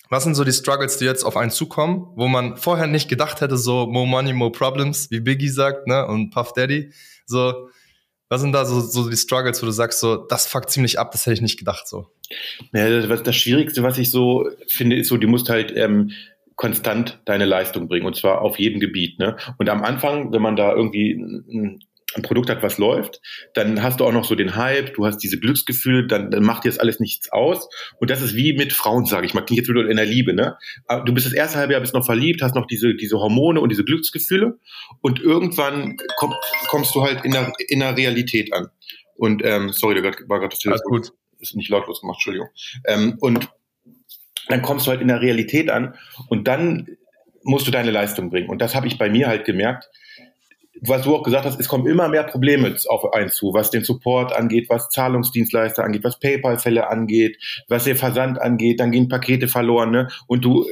was 0.10 0.24
sind 0.24 0.36
so 0.36 0.44
die 0.44 0.52
Struggles, 0.52 0.98
die 0.98 1.06
jetzt 1.06 1.24
auf 1.24 1.38
einen 1.38 1.52
zukommen, 1.52 2.08
wo 2.16 2.28
man 2.28 2.58
vorher 2.58 2.88
nicht 2.88 3.10
gedacht 3.10 3.42
hätte, 3.42 3.58
so 3.58 3.86
more 3.88 4.08
money, 4.08 4.34
more 4.34 4.52
problems, 4.52 5.12
wie 5.12 5.20
Biggie 5.20 5.50
sagt, 5.50 5.88
ne, 5.88 6.06
und 6.06 6.32
Puff 6.32 6.54
Daddy. 6.54 6.92
So, 7.26 7.70
was 8.30 8.42
sind 8.42 8.54
da 8.54 8.66
so, 8.66 8.82
so 8.82 9.10
die 9.10 9.18
Struggles, 9.18 9.62
wo 9.62 9.66
du 9.66 9.72
sagst, 9.72 10.00
so, 10.00 10.18
das 10.18 10.48
fuckt 10.48 10.70
ziemlich 10.70 11.00
ab, 11.00 11.12
das 11.12 11.26
hätte 11.26 11.36
ich 11.36 11.42
nicht 11.42 11.60
gedacht, 11.60 11.88
so? 11.88 12.08
Ja, 12.74 12.90
das, 13.02 13.24
das 13.24 13.36
Schwierigste, 13.36 13.84
was 13.84 13.98
ich 13.98 14.12
so 14.12 14.50
finde, 14.68 14.98
ist 14.98 15.08
so, 15.08 15.18
du 15.18 15.28
musst 15.28 15.50
halt 15.50 15.74
ähm, 15.76 16.12
konstant 16.56 17.20
deine 17.26 17.46
Leistung 17.46 17.88
bringen 17.88 18.06
und 18.06 18.16
zwar 18.16 18.42
auf 18.42 18.60
jedem 18.60 18.80
Gebiet. 18.80 19.20
Ne? 19.20 19.38
Und 19.58 19.70
am 19.70 19.84
Anfang, 19.84 20.34
wenn 20.34 20.42
man 20.42 20.56
da 20.56 20.74
irgendwie 20.74 21.80
ein, 22.18 22.22
Produkt 22.22 22.50
hat, 22.50 22.64
was 22.64 22.78
läuft, 22.78 23.22
dann 23.54 23.82
hast 23.82 24.00
du 24.00 24.06
auch 24.06 24.12
noch 24.12 24.26
so 24.26 24.36
den 24.36 24.56
Hype, 24.56 24.94
du 24.96 25.06
hast 25.06 25.20
diese 25.20 25.40
Glücksgefühle, 25.40 26.08
dann, 26.08 26.32
dann 26.32 26.44
macht 26.44 26.66
dir 26.66 26.70
das 26.70 26.80
alles 26.80 27.00
nichts 27.00 27.32
aus. 27.32 27.70
Und 28.00 28.10
das 28.10 28.22
ist 28.22 28.36
wie 28.36 28.54
mit 28.54 28.74
Frauen, 28.74 29.06
sage 29.06 29.26
ich 29.26 29.34
mal, 29.34 29.42
klingt 29.42 29.60
jetzt 29.60 29.70
wieder 29.70 29.90
in 29.90 29.98
der 29.98 30.06
Liebe, 30.06 30.34
ne? 30.34 30.58
Du 31.06 31.14
bist 31.14 31.26
das 31.26 31.34
erste 31.34 31.58
halbe 31.58 31.74
Jahr 31.74 31.82
bist 31.82 31.94
noch 31.94 32.06
verliebt, 32.06 32.42
hast 32.42 32.56
noch 32.56 32.68
diese, 32.68 32.96
diese 32.96 33.18
Hormone 33.18 33.62
und 33.62 33.70
diese 33.70 33.84
Glücksgefühle 33.84 34.58
und 35.02 35.20
irgendwann 35.22 35.98
komm, 36.18 36.34
kommst 36.68 36.96
du 36.96 37.04
halt 37.04 37.24
in 37.24 37.32
der, 37.32 37.54
in 37.70 37.80
der 37.80 37.96
Realität 37.96 38.54
an. 38.54 38.68
Und 39.16 39.44
ähm, 39.44 39.72
sorry, 39.72 39.96
da 39.96 40.04
war 40.04 40.40
gerade 40.40 40.50
das 40.50 40.60
Telefon. 40.60 40.82
gut. 40.90 41.12
Ist 41.40 41.56
nicht 41.56 41.70
lautlos 41.70 42.02
gemacht, 42.02 42.18
Entschuldigung. 42.18 42.50
Ähm, 42.86 43.18
und 43.20 43.50
dann 44.48 44.62
kommst 44.62 44.88
du 44.88 44.92
halt 44.92 45.02
in 45.02 45.08
der 45.08 45.22
Realität 45.22 45.70
an 45.70 45.96
und 46.30 46.48
dann 46.48 46.98
musst 47.44 47.68
du 47.68 47.72
deine 47.72 47.92
Leistung 47.92 48.30
bringen. 48.30 48.50
Und 48.50 48.62
das 48.62 48.76
habe 48.76 48.88
ich 48.88 48.98
bei 48.98 49.10
mir 49.10 49.28
halt 49.28 49.46
gemerkt 49.46 49.90
was 50.82 51.04
du 51.04 51.16
auch 51.16 51.24
gesagt 51.24 51.46
hast, 51.46 51.60
es 51.60 51.68
kommen 51.68 51.88
immer 51.88 52.08
mehr 52.10 52.24
Probleme 52.24 52.76
auf 52.88 53.14
einen 53.14 53.30
zu, 53.30 53.54
was 53.54 53.72
den 53.72 53.84
Support 53.84 54.34
angeht, 54.34 54.70
was 54.70 54.90
Zahlungsdienstleister 54.90 55.84
angeht, 55.84 56.04
was 56.04 56.20
PayPal-Fälle 56.20 56.90
angeht, 56.90 57.38
was 57.68 57.86
der 57.86 57.96
Versand 57.96 58.40
angeht, 58.40 58.80
dann 58.80 58.92
gehen 58.92 59.08
Pakete 59.08 59.48
verloren, 59.48 59.92
ne? 59.92 60.08
Und 60.28 60.46
du, 60.46 60.66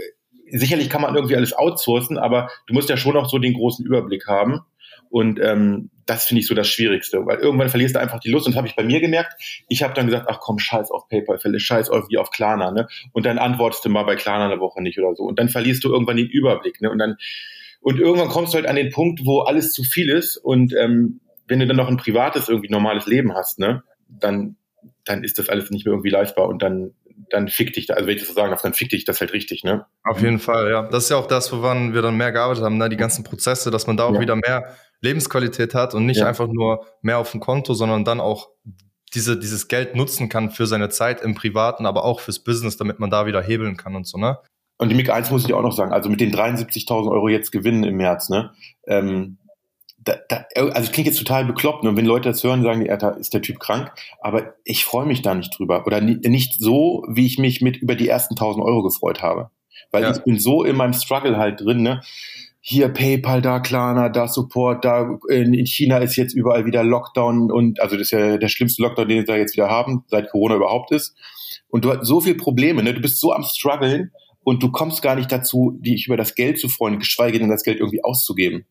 sicherlich 0.50 0.90
kann 0.90 1.02
man 1.02 1.16
irgendwie 1.16 1.36
alles 1.36 1.54
outsourcen, 1.54 2.18
aber 2.18 2.50
du 2.68 2.74
musst 2.74 2.90
ja 2.90 2.98
schon 2.98 3.18
auch 3.18 3.30
so 3.30 3.40
den 3.40 3.54
großen 3.54 3.86
Überblick 3.86 4.28
haben. 4.28 4.62
Und 5.10 5.40
ähm, 5.40 5.92
das 6.06 6.26
finde 6.26 6.42
ich 6.42 6.48
so 6.48 6.56
das 6.56 6.68
Schwierigste, 6.68 7.26
weil 7.26 7.38
irgendwann 7.38 7.70
verlierst 7.70 7.96
du 7.96 8.00
einfach 8.00 8.20
die 8.20 8.30
Lust. 8.30 8.48
Und 8.48 8.56
habe 8.56 8.68
ich 8.68 8.76
bei 8.76 8.84
mir 8.84 9.00
gemerkt, 9.00 9.34
ich 9.70 9.82
habe 9.82 9.94
dann 9.94 10.08
gesagt, 10.08 10.26
ach 10.30 10.40
komm, 10.40 10.60
scheiß 10.60 10.92
auf 10.92 11.08
PayPal-Fälle, 11.08 11.60
scheiß 11.60 11.90
irgendwie 11.90 12.18
auf 12.18 12.32
Klarna, 12.32 12.72
ne? 12.72 12.88
Und 13.14 13.26
dann 13.26 13.38
antwortest 13.38 13.86
du 13.86 13.90
mal 13.90 14.04
bei 14.04 14.16
Klarna 14.16 14.46
eine 14.46 14.60
Woche 14.60 14.82
nicht 14.82 15.00
oder 15.00 15.16
so. 15.16 15.24
Und 15.24 15.40
dann 15.40 15.50
verlierst 15.50 15.84
du 15.84 15.92
irgendwann 15.92 16.18
den 16.18 16.28
Überblick, 16.28 16.82
ne? 16.82 16.92
Und 16.92 16.98
dann 16.98 17.18
und 17.86 18.00
irgendwann 18.00 18.30
kommst 18.30 18.52
du 18.52 18.56
halt 18.56 18.66
an 18.66 18.76
den 18.76 18.90
Punkt, 18.90 19.22
wo 19.26 19.42
alles 19.42 19.72
zu 19.72 19.84
viel 19.84 20.10
ist 20.10 20.38
und 20.38 20.74
ähm, 20.74 21.22
wenn 21.48 21.60
du 21.60 21.68
dann 21.68 21.78
noch 21.78 21.88
ein 21.88 21.98
privates, 21.98 22.50
irgendwie 22.50 22.72
normales 22.72 23.06
Leben 23.06 23.36
hast, 23.36 23.60
ne, 23.60 23.84
dann, 24.10 24.56
dann 25.06 25.24
ist 25.24 25.38
das 25.38 25.50
alles 25.50 25.70
nicht 25.70 25.86
mehr 25.86 25.94
irgendwie 25.94 26.10
leistbar 26.10 26.48
und 26.48 26.64
dann, 26.64 26.96
dann 27.30 27.48
fick 27.48 27.74
dich 27.74 27.86
da, 27.86 27.94
also 27.94 28.08
wenn 28.08 28.16
ich 28.16 28.22
das 28.22 28.30
so 28.30 28.34
sagen 28.34 28.50
darf, 28.50 28.64
dann 28.64 28.74
fick 28.74 28.90
dich 28.90 29.06
das 29.06 29.22
halt 29.22 29.34
richtig, 29.34 29.64
ne? 29.64 29.86
Auf 30.04 30.20
jeden 30.20 30.40
Fall, 30.40 30.72
ja. 30.72 30.90
Das 30.90 31.04
ist 31.04 31.10
ja 31.12 31.18
auch 31.18 31.28
das, 31.28 31.52
woran 31.52 31.94
wir 31.94 32.02
dann 32.02 32.18
mehr 32.18 32.32
gearbeitet 32.32 32.64
haben, 32.64 32.80
ne? 32.80 32.90
die 32.90 32.98
ganzen 32.98 33.24
Prozesse, 33.24 33.70
dass 33.70 33.86
man 33.86 33.98
da 33.98 34.06
auch 34.06 34.16
ja. 34.16 34.20
wieder 34.20 34.36
mehr 34.36 34.76
Lebensqualität 35.02 35.76
hat 35.76 35.94
und 35.94 36.08
nicht 36.08 36.22
ja. 36.22 36.28
einfach 36.28 36.48
nur 36.48 36.88
mehr 37.04 37.20
auf 37.20 37.30
dem 37.30 37.40
Konto, 37.40 37.76
sondern 37.76 38.04
dann 38.04 38.20
auch 38.20 38.50
diese, 39.14 39.38
dieses 39.38 39.68
Geld 39.68 39.96
nutzen 39.96 40.28
kann 40.28 40.50
für 40.50 40.66
seine 40.66 40.90
Zeit 40.90 41.22
im 41.22 41.36
Privaten, 41.36 41.86
aber 41.86 42.04
auch 42.04 42.20
fürs 42.20 42.40
Business, 42.40 42.78
damit 42.78 43.00
man 43.00 43.12
da 43.12 43.28
wieder 43.28 43.44
hebeln 43.44 43.78
kann 43.78 43.96
und 43.96 44.08
so, 44.08 44.18
ne? 44.18 44.40
Und 44.78 44.90
die 44.90 44.96
MIG 44.96 45.10
1 45.10 45.32
muss 45.32 45.46
ich 45.46 45.54
auch 45.54 45.62
noch 45.62 45.72
sagen, 45.72 45.94
also 45.94 46.10
mit 46.10 46.20
den 46.20 46.34
73.000 46.34 47.10
Euro 47.10 47.30
jetzt 47.30 47.52
gewinnen 47.52 47.84
im 47.84 47.96
März, 47.96 48.30
ne? 48.30 48.52
Ähm, 48.88 49.38
da, 49.98 50.16
da, 50.30 50.46
also 50.56 50.92
klingt 50.92 51.08
jetzt 51.08 51.18
total 51.18 51.46
bekloppt, 51.46 51.84
ne? 51.84 51.90
Und 51.90 51.98
wenn 51.98 52.06
Leute 52.06 52.30
das 52.30 52.44
hören, 52.44 52.62
sagen 52.62 52.82
die, 52.82 52.88
da 52.88 53.10
ist 53.12 53.34
der 53.34 53.42
Typ 53.42 53.60
krank. 53.60 53.92
Aber 54.22 54.54
ich 54.64 54.86
freue 54.86 55.06
mich 55.06 55.22
da 55.22 55.34
nicht 55.34 55.58
drüber. 55.58 55.86
Oder 55.88 56.02
nicht 56.02 56.56
so, 56.60 57.06
wie 57.10 57.26
ich 57.26 57.40
mich 57.40 57.62
mit 57.62 57.78
über 57.78 57.96
die 57.96 58.08
ersten 58.08 58.34
1000 58.34 58.64
Euro 58.64 58.84
gefreut 58.84 59.22
habe. 59.22 59.50
Weil 59.92 60.04
ja. 60.04 60.12
ich 60.12 60.24
bin 60.24 60.38
so 60.40 60.64
in 60.64 60.76
meinem 60.76 60.94
Struggle 60.94 61.38
halt 61.38 61.62
drin, 61.62 61.82
ne? 61.82 62.02
Hier 62.60 62.90
PayPal, 62.90 63.42
da 63.42 63.60
Klarna, 63.60 64.10
da 64.10 64.28
Support, 64.28 64.84
da 64.84 65.20
in 65.30 65.54
China 65.68 66.00
ist 66.00 66.16
jetzt 66.16 66.34
überall 66.34 66.66
wieder 66.66 66.84
Lockdown 66.84 67.52
und 67.52 67.80
also 67.80 67.96
das 67.96 68.08
ist 68.08 68.12
ja 68.12 68.38
der 68.38 68.48
schlimmste 68.48 68.82
Lockdown, 68.82 69.08
den 69.08 69.18
wir 69.18 69.26
da 69.26 69.36
jetzt 69.36 69.56
wieder 69.56 69.70
haben, 69.70 70.04
seit 70.08 70.32
Corona 70.32 70.56
überhaupt 70.56 70.92
ist. 70.92 71.16
Und 71.70 71.86
du 71.86 71.94
hast 71.94 72.08
so 72.08 72.22
viele 72.22 72.38
Probleme, 72.38 72.82
ne? 72.82 72.94
Du 72.96 73.02
bist 73.02 73.20
so 73.20 73.34
am 73.34 73.44
struggeln 73.44 74.12
und 74.46 74.62
du 74.62 74.72
kommst 74.72 75.02
gar 75.02 75.16
nicht 75.16 75.32
dazu, 75.32 75.78
dich 75.82 76.06
über 76.06 76.16
das 76.16 76.36
Geld 76.36 76.60
zu 76.60 76.70
freuen, 76.70 77.00
geschweige 77.00 77.40
denn 77.40 77.50
das 77.50 77.64
Geld 77.64 77.80
irgendwie 77.80 78.04
auszugeben. 78.04 78.66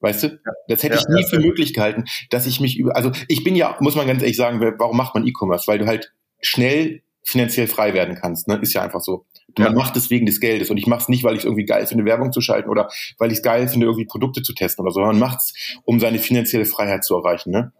Weißt 0.00 0.24
du? 0.24 0.40
Das 0.66 0.82
hätte 0.82 0.96
ja, 0.96 1.00
ich 1.00 1.08
nie 1.08 1.24
für 1.24 1.38
möglich 1.38 1.72
gehalten, 1.72 2.04
dass 2.30 2.46
ich 2.46 2.60
mich 2.60 2.78
über, 2.78 2.96
also 2.96 3.12
ich 3.28 3.44
bin 3.44 3.54
ja, 3.54 3.76
muss 3.80 3.94
man 3.94 4.06
ganz 4.06 4.22
ehrlich 4.22 4.36
sagen, 4.36 4.60
warum 4.78 4.96
macht 4.96 5.14
man 5.14 5.26
E-Commerce? 5.26 5.68
Weil 5.68 5.78
du 5.78 5.86
halt 5.86 6.12
schnell 6.40 7.02
finanziell 7.22 7.68
frei 7.68 7.94
werden 7.94 8.16
kannst. 8.16 8.48
Ne? 8.48 8.58
Ist 8.60 8.72
ja 8.72 8.82
einfach 8.82 9.02
so. 9.02 9.26
Man 9.56 9.68
ja. 9.68 9.78
macht 9.78 9.96
es 9.96 10.10
wegen 10.10 10.26
des 10.26 10.40
Geldes 10.40 10.70
und 10.70 10.78
ich 10.78 10.86
mache 10.86 11.02
es 11.02 11.08
nicht, 11.08 11.22
weil 11.22 11.34
ich 11.34 11.40
es 11.40 11.44
irgendwie 11.44 11.64
geil 11.64 11.86
finde, 11.86 12.04
Werbung 12.04 12.32
zu 12.32 12.40
schalten 12.40 12.70
oder 12.70 12.88
weil 13.18 13.30
ich 13.30 13.38
es 13.38 13.42
geil 13.42 13.68
finde, 13.68 13.86
irgendwie 13.86 14.06
Produkte 14.06 14.42
zu 14.42 14.52
testen 14.52 14.84
oder 14.84 14.92
so. 14.92 15.00
Man 15.00 15.18
macht 15.18 15.38
es, 15.38 15.78
um 15.84 16.00
seine 16.00 16.18
finanzielle 16.18 16.64
Freiheit 16.64 17.04
zu 17.04 17.16
erreichen. 17.16 17.50
Ne? 17.50 17.72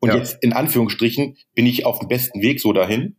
Und 0.00 0.08
ja. 0.08 0.16
jetzt 0.16 0.42
in 0.42 0.52
Anführungsstrichen 0.52 1.36
bin 1.54 1.66
ich 1.66 1.84
auf 1.84 2.00
dem 2.00 2.08
besten 2.08 2.40
Weg 2.40 2.60
so 2.60 2.72
dahin 2.72 3.16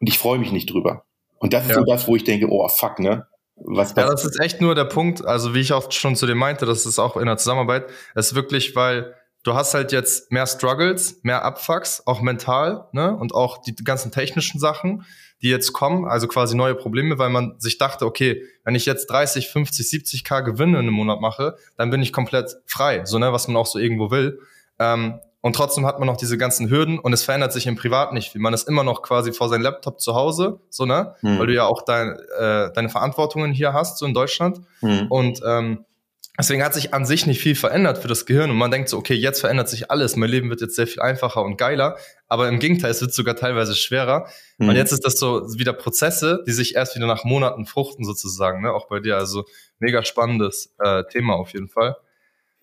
und 0.00 0.08
ich 0.08 0.18
freue 0.18 0.38
mich 0.38 0.52
nicht 0.52 0.70
drüber. 0.70 1.05
Und 1.38 1.52
das 1.52 1.64
ist 1.64 1.70
ja. 1.70 1.74
so 1.76 1.84
das, 1.84 2.06
wo 2.08 2.16
ich 2.16 2.24
denke, 2.24 2.48
oh 2.50 2.68
fuck, 2.68 2.98
ne? 2.98 3.26
Was 3.56 3.94
ja, 3.96 4.06
das 4.06 4.24
ist 4.24 4.38
echt 4.40 4.60
nur 4.60 4.74
der 4.74 4.84
Punkt, 4.84 5.24
also 5.24 5.54
wie 5.54 5.60
ich 5.60 5.72
auch 5.72 5.90
schon 5.90 6.14
zu 6.14 6.26
dir 6.26 6.34
meinte, 6.34 6.66
das 6.66 6.84
ist 6.84 6.98
auch 6.98 7.16
in 7.16 7.24
der 7.24 7.38
Zusammenarbeit, 7.38 7.86
ist 8.14 8.34
wirklich, 8.34 8.76
weil 8.76 9.14
du 9.44 9.54
hast 9.54 9.72
halt 9.72 9.92
jetzt 9.92 10.30
mehr 10.30 10.46
Struggles, 10.46 11.20
mehr 11.22 11.42
Abfucks, 11.42 12.02
auch 12.06 12.20
mental, 12.20 12.88
ne? 12.92 13.16
Und 13.16 13.34
auch 13.34 13.62
die 13.62 13.74
ganzen 13.74 14.12
technischen 14.12 14.60
Sachen, 14.60 15.04
die 15.42 15.48
jetzt 15.48 15.72
kommen, 15.72 16.06
also 16.06 16.28
quasi 16.28 16.56
neue 16.56 16.74
Probleme, 16.74 17.18
weil 17.18 17.30
man 17.30 17.58
sich 17.58 17.78
dachte, 17.78 18.06
okay, 18.06 18.42
wenn 18.64 18.74
ich 18.74 18.86
jetzt 18.86 19.06
30, 19.06 19.48
50, 19.48 19.86
70k 19.86 20.42
Gewinne 20.42 20.78
in 20.78 20.86
einem 20.86 20.94
Monat 20.94 21.20
mache, 21.20 21.56
dann 21.76 21.90
bin 21.90 22.02
ich 22.02 22.12
komplett 22.12 22.56
frei, 22.66 23.04
so 23.04 23.18
ne, 23.18 23.32
was 23.32 23.46
man 23.48 23.56
auch 23.56 23.66
so 23.66 23.78
irgendwo 23.78 24.10
will. 24.10 24.40
Ähm, 24.78 25.20
und 25.46 25.54
trotzdem 25.54 25.86
hat 25.86 26.00
man 26.00 26.06
noch 26.06 26.16
diese 26.16 26.36
ganzen 26.36 26.68
Hürden 26.70 26.98
und 26.98 27.12
es 27.12 27.22
verändert 27.22 27.52
sich 27.52 27.68
im 27.68 27.76
Privat 27.76 28.12
nicht 28.12 28.32
viel. 28.32 28.40
Man 28.40 28.52
ist 28.52 28.66
immer 28.66 28.82
noch 28.82 29.02
quasi 29.02 29.32
vor 29.32 29.48
seinem 29.48 29.62
Laptop 29.62 30.00
zu 30.00 30.16
Hause, 30.16 30.58
so 30.70 30.86
ne, 30.86 31.14
hm. 31.20 31.38
weil 31.38 31.46
du 31.46 31.54
ja 31.54 31.66
auch 31.66 31.82
dein, 31.82 32.18
äh, 32.36 32.72
deine 32.72 32.88
Verantwortungen 32.88 33.52
hier 33.52 33.72
hast, 33.72 33.98
so 33.98 34.06
in 34.06 34.12
Deutschland. 34.12 34.60
Hm. 34.80 35.06
Und 35.08 35.40
ähm, 35.46 35.84
deswegen 36.36 36.64
hat 36.64 36.74
sich 36.74 36.92
an 36.92 37.06
sich 37.06 37.26
nicht 37.26 37.40
viel 37.40 37.54
verändert 37.54 37.98
für 37.98 38.08
das 38.08 38.26
Gehirn 38.26 38.50
und 38.50 38.56
man 38.56 38.72
denkt 38.72 38.88
so, 38.88 38.98
okay, 38.98 39.14
jetzt 39.14 39.38
verändert 39.38 39.68
sich 39.68 39.88
alles, 39.88 40.16
mein 40.16 40.30
Leben 40.30 40.50
wird 40.50 40.62
jetzt 40.62 40.74
sehr 40.74 40.88
viel 40.88 41.00
einfacher 41.00 41.44
und 41.44 41.58
geiler, 41.58 41.96
aber 42.26 42.48
im 42.48 42.58
Gegenteil, 42.58 42.90
es 42.90 43.00
wird 43.00 43.14
sogar 43.14 43.36
teilweise 43.36 43.76
schwerer. 43.76 44.28
Hm. 44.58 44.70
Und 44.70 44.74
jetzt 44.74 44.90
ist 44.90 45.04
das 45.04 45.16
so 45.16 45.42
wieder 45.56 45.74
Prozesse, 45.74 46.42
die 46.44 46.52
sich 46.52 46.74
erst 46.74 46.96
wieder 46.96 47.06
nach 47.06 47.22
Monaten 47.22 47.66
fruchten 47.66 48.04
sozusagen, 48.04 48.62
ne, 48.62 48.72
auch 48.72 48.88
bei 48.88 48.98
dir. 48.98 49.16
Also 49.16 49.44
mega 49.78 50.02
spannendes 50.02 50.74
äh, 50.80 51.04
Thema 51.04 51.34
auf 51.34 51.52
jeden 51.52 51.68
Fall. 51.68 51.94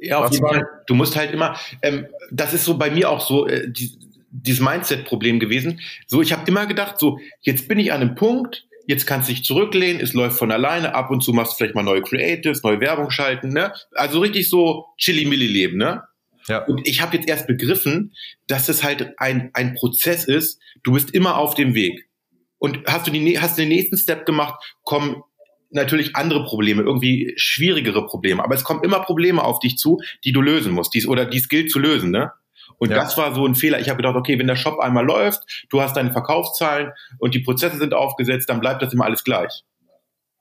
Ja, 0.04 0.20
auf 0.20 0.32
jeden 0.32 0.46
Fall. 0.46 0.68
Du 0.88 0.96
musst 0.96 1.16
halt 1.16 1.32
immer, 1.32 1.58
ähm, 1.82 2.08
das 2.30 2.54
ist 2.54 2.66
so 2.66 2.78
bei 2.78 2.92
mir 2.92 3.10
auch 3.10 3.26
so, 3.26 3.48
äh, 3.48 3.70
die, 3.72 3.98
dieses 4.30 4.62
Mindset-Problem 4.62 5.40
gewesen. 5.40 5.80
So, 6.08 6.22
ich 6.22 6.34
habe 6.34 6.44
immer 6.48 6.66
gedacht, 6.66 7.00
so, 7.00 7.20
jetzt 7.42 7.68
bin 7.68 7.80
ich 7.80 7.94
an 7.94 8.02
einem 8.02 8.16
Punkt, 8.16 8.68
jetzt 8.86 9.06
kannst 9.06 9.30
du 9.30 9.34
dich 9.34 9.46
zurücklehnen, 9.46 10.02
es 10.02 10.14
läuft 10.14 10.38
von 10.38 10.52
alleine, 10.52 10.94
ab 10.94 11.10
und 11.10 11.22
zu 11.22 11.32
machst 11.32 11.54
du 11.54 11.58
vielleicht 11.58 11.76
mal 11.76 11.84
neue 11.84 12.02
Creatives, 12.02 12.64
neue 12.64 12.82
Werbung 12.82 13.12
schalten, 13.12 13.50
ne? 13.50 13.74
Also 13.94 14.20
richtig 14.20 14.50
so 14.50 14.88
chilly-milli-Leben, 14.98 15.78
ne? 15.78 16.04
Ja. 16.48 16.66
Und 16.66 16.86
ich 16.86 17.02
habe 17.02 17.16
jetzt 17.16 17.30
erst 17.30 17.48
begriffen, 17.48 18.14
dass 18.48 18.68
es 18.68 18.84
halt 18.84 19.14
ein, 19.18 19.52
ein 19.54 19.76
Prozess 19.76 20.26
ist, 20.26 20.60
du 20.84 20.92
bist 20.92 21.12
immer 21.12 21.38
auf 21.38 21.56
dem 21.56 21.76
Weg. 21.76 22.10
Und 22.58 22.80
hast 22.88 23.08
du, 23.08 23.12
die, 23.12 23.40
hast 23.40 23.58
du 23.58 23.62
den 23.62 23.70
nächsten 23.70 23.98
Step 23.98 24.26
gemacht, 24.26 24.56
kommen 24.84 25.22
natürlich 25.74 26.16
andere 26.16 26.44
Probleme, 26.46 26.82
irgendwie 26.82 27.34
schwierigere 27.38 28.06
Probleme. 28.06 28.44
Aber 28.44 28.56
es 28.56 28.64
kommen 28.64 28.84
immer 28.84 29.00
Probleme 29.00 29.44
auf 29.44 29.60
dich 29.60 29.78
zu, 29.78 30.02
die 30.24 30.32
du 30.32 30.42
lösen 30.42 30.74
musst, 30.74 30.94
dies 30.94 31.08
oder 31.08 31.26
dies 31.26 31.50
gilt 31.50 31.72
zu 31.72 31.80
lösen, 31.80 32.12
ne? 32.12 32.32
Und 32.78 32.90
ja. 32.90 32.98
das 32.98 33.18
war 33.18 33.34
so 33.36 33.46
ein 33.46 33.56
Fehler. 33.56 33.80
Ich 33.80 33.90
habe 33.90 33.98
gedacht, 33.98 34.16
okay, 34.16 34.40
wenn 34.40 34.48
der 34.48 34.56
Shop 34.56 34.80
einmal 34.80 35.06
läuft, 35.06 35.66
du 35.70 35.82
hast 35.82 35.96
deine 35.96 36.12
Verkaufszahlen 36.12 36.92
und 37.20 37.34
die 37.34 37.40
Prozesse 37.40 37.78
sind 37.78 37.94
aufgesetzt, 37.94 38.50
dann 38.50 38.60
bleibt 38.60 38.82
das 38.82 38.94
immer 38.94 39.06
alles 39.06 39.24
gleich. 39.24 39.64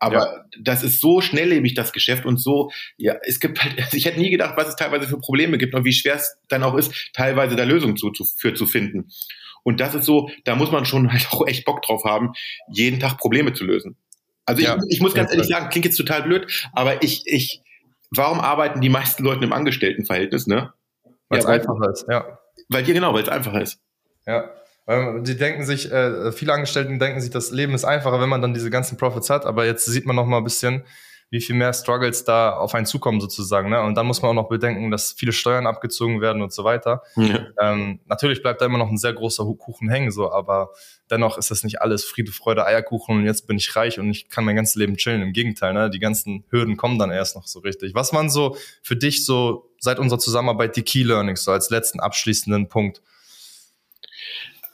Aber 0.03 0.17
ja. 0.17 0.45
das 0.61 0.83
ist 0.83 1.01
so 1.01 1.21
schnelllebig, 1.21 1.75
das 1.75 1.93
Geschäft 1.93 2.27
und 2.27 2.39
so, 2.39 2.73
ja, 2.97 3.15
es 3.23 3.39
gibt 3.39 3.63
halt, 3.63 3.77
ich 3.93 4.05
hätte 4.05 4.19
nie 4.19 4.31
gedacht, 4.31 4.55
was 4.57 4.69
es 4.69 4.77
teilweise 4.77 5.07
für 5.07 5.19
Probleme 5.19 5.59
gibt 5.59 5.75
und 5.75 5.85
wie 5.85 5.93
schwer 5.93 6.17
es 6.17 6.37
dann 6.49 6.65
auch 6.65 6.75
ist, 6.75 6.93
teilweise 7.13 7.55
da 7.55 7.63
Lösungen 7.63 7.97
zu, 7.97 8.11
zu, 8.11 8.25
für 8.25 8.55
zu 8.55 8.67
finden. 8.67 9.09
Und 9.63 9.79
das 9.79 9.95
ist 9.95 10.05
so, 10.05 10.29
da 10.45 10.57
muss 10.57 10.73
man 10.73 10.85
schon 10.85 11.13
halt 11.13 11.29
auch 11.31 11.47
echt 11.47 11.65
Bock 11.65 11.83
drauf 11.83 12.03
haben, 12.05 12.33
jeden 12.69 12.99
Tag 12.99 13.19
Probleme 13.19 13.53
zu 13.53 13.65
lösen. 13.65 13.97
Also 14.45 14.63
ja, 14.63 14.77
ich, 14.77 14.97
ich 14.97 15.01
muss 15.01 15.15
ganz 15.15 15.31
ehrlich 15.31 15.49
sagen, 15.49 15.69
klingt 15.69 15.85
jetzt 15.85 15.97
total 15.97 16.23
blöd, 16.23 16.47
aber 16.73 17.03
ich, 17.03 17.23
ich, 17.27 17.63
warum 18.11 18.41
arbeiten 18.41 18.81
die 18.81 18.89
meisten 18.89 19.23
Leute 19.23 19.45
im 19.45 19.53
Angestelltenverhältnis, 19.53 20.47
ne? 20.47 20.73
Weil 21.29 21.39
es 21.39 21.45
ja, 21.45 21.51
einfacher 21.51 21.91
ist, 21.91 22.07
ja. 22.09 22.39
Weil 22.69 22.85
hier 22.85 22.95
genau, 22.95 23.15
weil 23.15 23.23
es 23.23 23.29
einfacher 23.29 23.63
ist. 23.63 23.81
Ja. 24.27 24.51
Die 24.89 25.37
denken 25.37 25.65
sich, 25.65 25.93
äh, 25.93 26.33
viele 26.33 26.53
Angestellten 26.53 26.99
denken 26.99 27.21
sich, 27.21 27.31
das 27.31 27.53
Leben 27.53 27.73
ist 27.73 27.85
einfacher, 27.85 28.21
wenn 28.21 28.29
man 28.29 28.43
dann 28.43 28.53
diese 28.53 28.69
ganzen 28.69 28.99
Profits 28.99 29.31
hat, 29.31 29.47
aber 29.47 29.65
jetzt 29.65 29.85
sieht 29.85 30.07
man 30.07 30.17
noch 30.17 30.27
mal 30.27 30.39
ein 30.39 30.45
bisschen, 30.45 30.83
wie 31.33 31.41
viel 31.41 31.57
mehr 31.57 31.73
Struggles 31.73 32.25
da 32.25 32.51
auf 32.59 32.75
einen 32.75 32.85
zukommen 32.85 33.19
sozusagen. 33.19 33.71
Ne? 33.71 33.81
Und 33.81 33.95
dann 33.95 34.05
muss 34.05 34.21
man 34.21 34.33
auch 34.33 34.43
noch 34.43 34.51
bedenken, 34.51 34.91
dass 34.91 35.13
viele 35.13 35.33
Steuern 35.33 35.67
abgezogen 35.67 36.21
werden 36.21 36.43
und 36.43 36.53
so 36.53 36.63
weiter. 36.63 37.03
Ja. 37.17 37.47
Ähm, 37.59 38.01
natürlich 38.05 38.43
bleibt 38.43 38.61
da 38.61 38.67
immer 38.67 38.77
noch 38.77 38.91
ein 38.91 38.99
sehr 38.99 39.15
großer 39.15 39.47
Kuchen 39.59 39.89
hängen, 39.89 40.11
so, 40.11 40.31
aber 40.31 40.73
dennoch 41.11 41.39
ist 41.39 41.51
das 41.51 41.65
nicht 41.65 41.81
alles 41.81 42.05
Friede, 42.05 42.33
Freude, 42.33 42.67
Eierkuchen 42.67 43.17
und 43.17 43.25
jetzt 43.25 43.47
bin 43.47 43.57
ich 43.57 43.75
reich 43.75 43.99
und 43.99 44.11
ich 44.11 44.29
kann 44.29 44.45
mein 44.45 44.57
ganzes 44.57 44.75
Leben 44.75 44.99
chillen. 44.99 45.23
Im 45.23 45.33
Gegenteil, 45.33 45.73
ne? 45.73 45.89
die 45.89 46.01
ganzen 46.01 46.45
Hürden 46.51 46.77
kommen 46.77 46.99
dann 46.99 47.11
erst 47.11 47.35
noch 47.35 47.47
so 47.47 47.61
richtig. 47.61 47.95
Was 47.95 48.13
waren 48.13 48.29
so 48.29 48.59
für 48.83 48.97
dich 48.97 49.25
so 49.25 49.71
seit 49.79 49.99
unserer 49.99 50.19
Zusammenarbeit 50.19 50.77
die 50.77 50.83
Key 50.83 51.03
Learnings, 51.03 51.45
so 51.45 51.51
als 51.51 51.71
letzten 51.71 51.99
abschließenden 51.99 52.69
Punkt? 52.69 53.01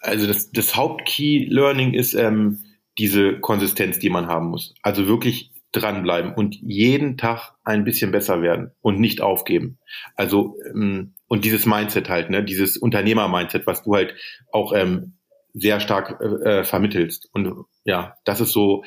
Also 0.00 0.26
das, 0.26 0.50
das 0.50 0.74
Haupt-Key-Learning 0.74 1.94
ist 1.94 2.14
ähm, 2.14 2.64
diese 2.98 3.38
Konsistenz, 3.38 4.00
die 4.00 4.10
man 4.10 4.26
haben 4.26 4.46
muss. 4.46 4.74
Also 4.82 5.06
wirklich 5.06 5.52
dranbleiben 5.72 6.32
und 6.34 6.56
jeden 6.56 7.16
Tag 7.16 7.52
ein 7.64 7.84
bisschen 7.84 8.10
besser 8.10 8.40
werden 8.40 8.70
und 8.80 8.98
nicht 8.98 9.20
aufgeben. 9.20 9.78
Also 10.14 10.56
ähm, 10.74 11.14
und 11.26 11.44
dieses 11.44 11.66
Mindset 11.66 12.08
halt, 12.08 12.30
ne, 12.30 12.42
dieses 12.42 12.76
Unternehmer-Mindset, 12.78 13.66
was 13.66 13.82
du 13.82 13.94
halt 13.94 14.14
auch 14.50 14.72
ähm, 14.72 15.18
sehr 15.52 15.80
stark 15.80 16.20
äh, 16.20 16.60
äh 16.60 16.64
vermittelst. 16.64 17.28
Und 17.32 17.66
ja, 17.84 18.16
das 18.24 18.40
ist 18.40 18.52
so, 18.52 18.84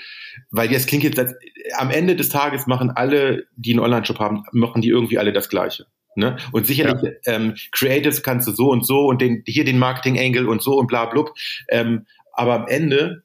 weil 0.49 0.71
jetzt 0.71 0.87
klingt 0.87 1.03
jetzt, 1.03 1.19
als, 1.19 1.35
am 1.77 1.91
Ende 1.91 2.15
des 2.15 2.29
Tages 2.29 2.65
machen 2.65 2.89
alle, 2.89 3.45
die 3.55 3.71
einen 3.71 3.79
Online-Shop 3.79 4.19
haben, 4.19 4.43
machen 4.51 4.81
die 4.81 4.89
irgendwie 4.89 5.19
alle 5.19 5.33
das 5.33 5.49
Gleiche. 5.49 5.85
Ne? 6.15 6.37
Und 6.51 6.67
sicherlich 6.67 7.01
ja. 7.25 7.33
ähm, 7.33 7.55
Creatives 7.71 8.23
kannst 8.23 8.47
du 8.47 8.51
so 8.51 8.69
und 8.69 8.85
so 8.85 9.05
und 9.05 9.21
den, 9.21 9.43
hier 9.45 9.65
den 9.65 9.79
Marketing-Angle 9.79 10.47
und 10.47 10.61
so 10.61 10.73
und 10.73 10.87
bla 10.87 11.05
blub. 11.05 11.31
Ähm, 11.69 12.05
aber 12.33 12.55
am 12.55 12.67
Ende 12.67 13.23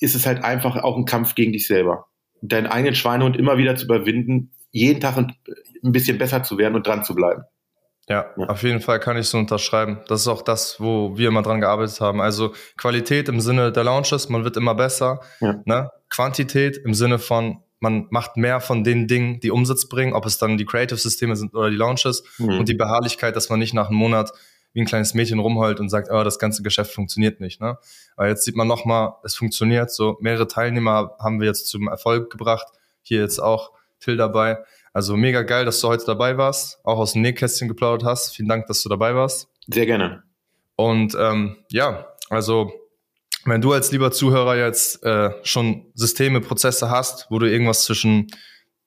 ist 0.00 0.14
es 0.14 0.26
halt 0.26 0.42
einfach 0.42 0.76
auch 0.82 0.96
ein 0.96 1.04
Kampf 1.04 1.34
gegen 1.34 1.52
dich 1.52 1.66
selber 1.66 2.06
deinen 2.48 2.66
eigenen 2.66 2.94
Schweinehund 2.94 3.36
immer 3.36 3.58
wieder 3.58 3.76
zu 3.76 3.86
überwinden, 3.86 4.52
jeden 4.70 5.00
Tag 5.00 5.16
ein, 5.16 5.32
bisschen 5.82 6.18
besser 6.18 6.42
zu 6.42 6.58
werden 6.58 6.74
und 6.74 6.86
dran 6.86 7.04
zu 7.04 7.14
bleiben. 7.14 7.42
Ja, 8.08 8.26
ja, 8.36 8.46
auf 8.46 8.62
jeden 8.62 8.80
Fall 8.80 9.00
kann 9.00 9.16
ich 9.16 9.28
so 9.28 9.38
unterschreiben. 9.38 10.00
Das 10.08 10.22
ist 10.22 10.28
auch 10.28 10.42
das, 10.42 10.78
wo 10.78 11.16
wir 11.16 11.28
immer 11.28 11.42
dran 11.42 11.60
gearbeitet 11.60 12.00
haben. 12.00 12.20
Also 12.20 12.52
Qualität 12.76 13.28
im 13.28 13.40
Sinne 13.40 13.72
der 13.72 13.84
Launches, 13.84 14.28
man 14.28 14.44
wird 14.44 14.56
immer 14.56 14.74
besser. 14.74 15.20
Ja. 15.40 15.60
Ne? 15.64 15.90
Quantität 16.10 16.76
im 16.76 16.92
Sinne 16.92 17.18
von, 17.18 17.62
man 17.80 18.06
macht 18.10 18.36
mehr 18.36 18.60
von 18.60 18.84
den 18.84 19.06
Dingen, 19.06 19.40
die 19.40 19.50
Umsatz 19.50 19.88
bringen, 19.88 20.12
ob 20.12 20.26
es 20.26 20.38
dann 20.38 20.58
die 20.58 20.66
Creative-Systeme 20.66 21.36
sind 21.36 21.54
oder 21.54 21.70
die 21.70 21.76
Launches. 21.76 22.24
Mhm. 22.38 22.58
Und 22.58 22.68
die 22.68 22.74
Beharrlichkeit, 22.74 23.36
dass 23.36 23.48
man 23.48 23.58
nicht 23.58 23.74
nach 23.74 23.88
einem 23.88 23.98
Monat 23.98 24.32
wie 24.74 24.80
ein 24.80 24.86
kleines 24.86 25.14
Mädchen 25.14 25.38
rumheult 25.38 25.80
und 25.80 25.88
sagt, 25.88 26.10
oh, 26.10 26.22
das 26.24 26.38
ganze 26.38 26.62
Geschäft 26.62 26.92
funktioniert 26.92 27.40
nicht. 27.40 27.60
Ne? 27.60 27.78
Aber 28.16 28.28
jetzt 28.28 28.44
sieht 28.44 28.56
man 28.56 28.68
nochmal, 28.68 29.14
es 29.22 29.34
funktioniert. 29.36 29.90
So 29.90 30.18
mehrere 30.20 30.46
Teilnehmer 30.46 31.16
haben 31.18 31.40
wir 31.40 31.46
jetzt 31.46 31.68
zum 31.68 31.88
Erfolg 31.88 32.30
gebracht. 32.30 32.66
Hier 33.02 33.20
jetzt 33.20 33.38
auch 33.38 33.72
Till 34.00 34.16
dabei. 34.16 34.58
Also 34.92 35.16
mega 35.16 35.42
geil, 35.42 35.64
dass 35.64 35.80
du 35.80 35.88
heute 35.88 36.04
dabei 36.04 36.36
warst, 36.36 36.78
auch 36.84 36.98
aus 36.98 37.14
dem 37.14 37.22
Nähkästchen 37.22 37.68
geplaudert 37.68 38.04
hast. 38.04 38.34
Vielen 38.34 38.48
Dank, 38.48 38.66
dass 38.66 38.82
du 38.82 38.88
dabei 38.88 39.14
warst. 39.14 39.48
Sehr 39.66 39.86
gerne. 39.86 40.22
Und 40.76 41.16
ähm, 41.18 41.56
ja, 41.70 42.08
also 42.28 42.72
wenn 43.44 43.60
du 43.60 43.72
als 43.72 43.92
lieber 43.92 44.10
Zuhörer 44.10 44.56
jetzt 44.56 45.02
äh, 45.04 45.30
schon 45.42 45.86
Systeme, 45.94 46.40
Prozesse 46.40 46.90
hast, 46.90 47.26
wo 47.30 47.38
du 47.38 47.50
irgendwas 47.50 47.84
zwischen 47.84 48.28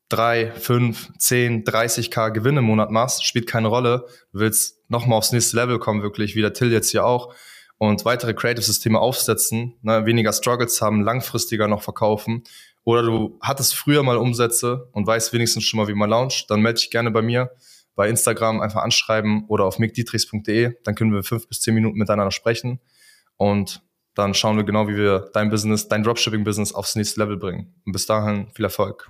drei, 0.10 0.52
fünf, 0.52 1.12
zehn, 1.18 1.64
30k 1.64 2.32
Gewinn 2.32 2.58
im 2.58 2.66
Monat 2.66 2.92
machst, 2.92 3.26
spielt 3.26 3.48
keine 3.48 3.68
Rolle. 3.68 4.06
Du 4.32 4.40
willst 4.40 4.80
nochmal 4.90 5.18
aufs 5.18 5.32
nächste 5.32 5.58
Level 5.58 5.80
kommen, 5.80 6.02
wirklich, 6.02 6.36
wie 6.36 6.42
der 6.42 6.54
Till 6.54 6.72
jetzt 6.72 6.92
hier 6.92 7.06
auch, 7.06 7.34
und 7.78 8.06
weitere 8.06 8.34
Creative-Systeme 8.34 9.00
aufsetzen, 9.00 9.76
ne, 9.82 10.06
weniger 10.06 10.34
Struggles 10.34 10.82
haben, 10.82 11.04
langfristiger 11.04 11.68
noch 11.68 11.84
verkaufen. 11.84 12.44
Oder 12.84 13.04
du 13.04 13.38
hattest 13.42 13.76
früher 13.76 14.02
mal 14.02 14.18
Umsätze 14.18 14.90
und 14.94 15.06
weißt 15.06 15.34
wenigstens 15.34 15.66
schon 15.66 15.78
mal, 15.78 15.88
wie 15.88 15.94
man 15.94 16.10
launcht, 16.10 16.50
dann 16.50 16.62
melde 16.62 16.80
dich 16.80 16.90
gerne 16.90 17.12
bei 17.12 17.22
mir 17.22 17.52
bei 17.98 18.08
Instagram 18.08 18.62
einfach 18.62 18.84
anschreiben 18.84 19.46
oder 19.48 19.66
auf 19.66 19.80
mickdietrichs.de. 19.80 20.76
Dann 20.84 20.96
können 20.96 21.12
wir 21.12 21.24
fünf 21.24 21.50
bis 21.50 21.60
zehn 21.62 21.74
Minuten 21.74 21.98
miteinander 21.98 22.32
sprechen 22.32 22.80
und 23.36 23.82
dann 24.14 24.34
schauen 24.34 24.56
wir 24.56 24.64
genau, 24.64 24.88
wie 24.88 24.96
wir 24.96 25.30
dein 25.34 25.50
Business, 25.50 25.88
dein 25.88 26.04
Dropshipping-Business 26.04 26.74
aufs 26.74 26.96
nächste 26.96 27.20
Level 27.20 27.38
bringen. 27.38 27.76
Und 27.86 27.92
bis 27.92 28.06
dahin 28.06 28.50
viel 28.54 28.66
Erfolg. 28.66 29.10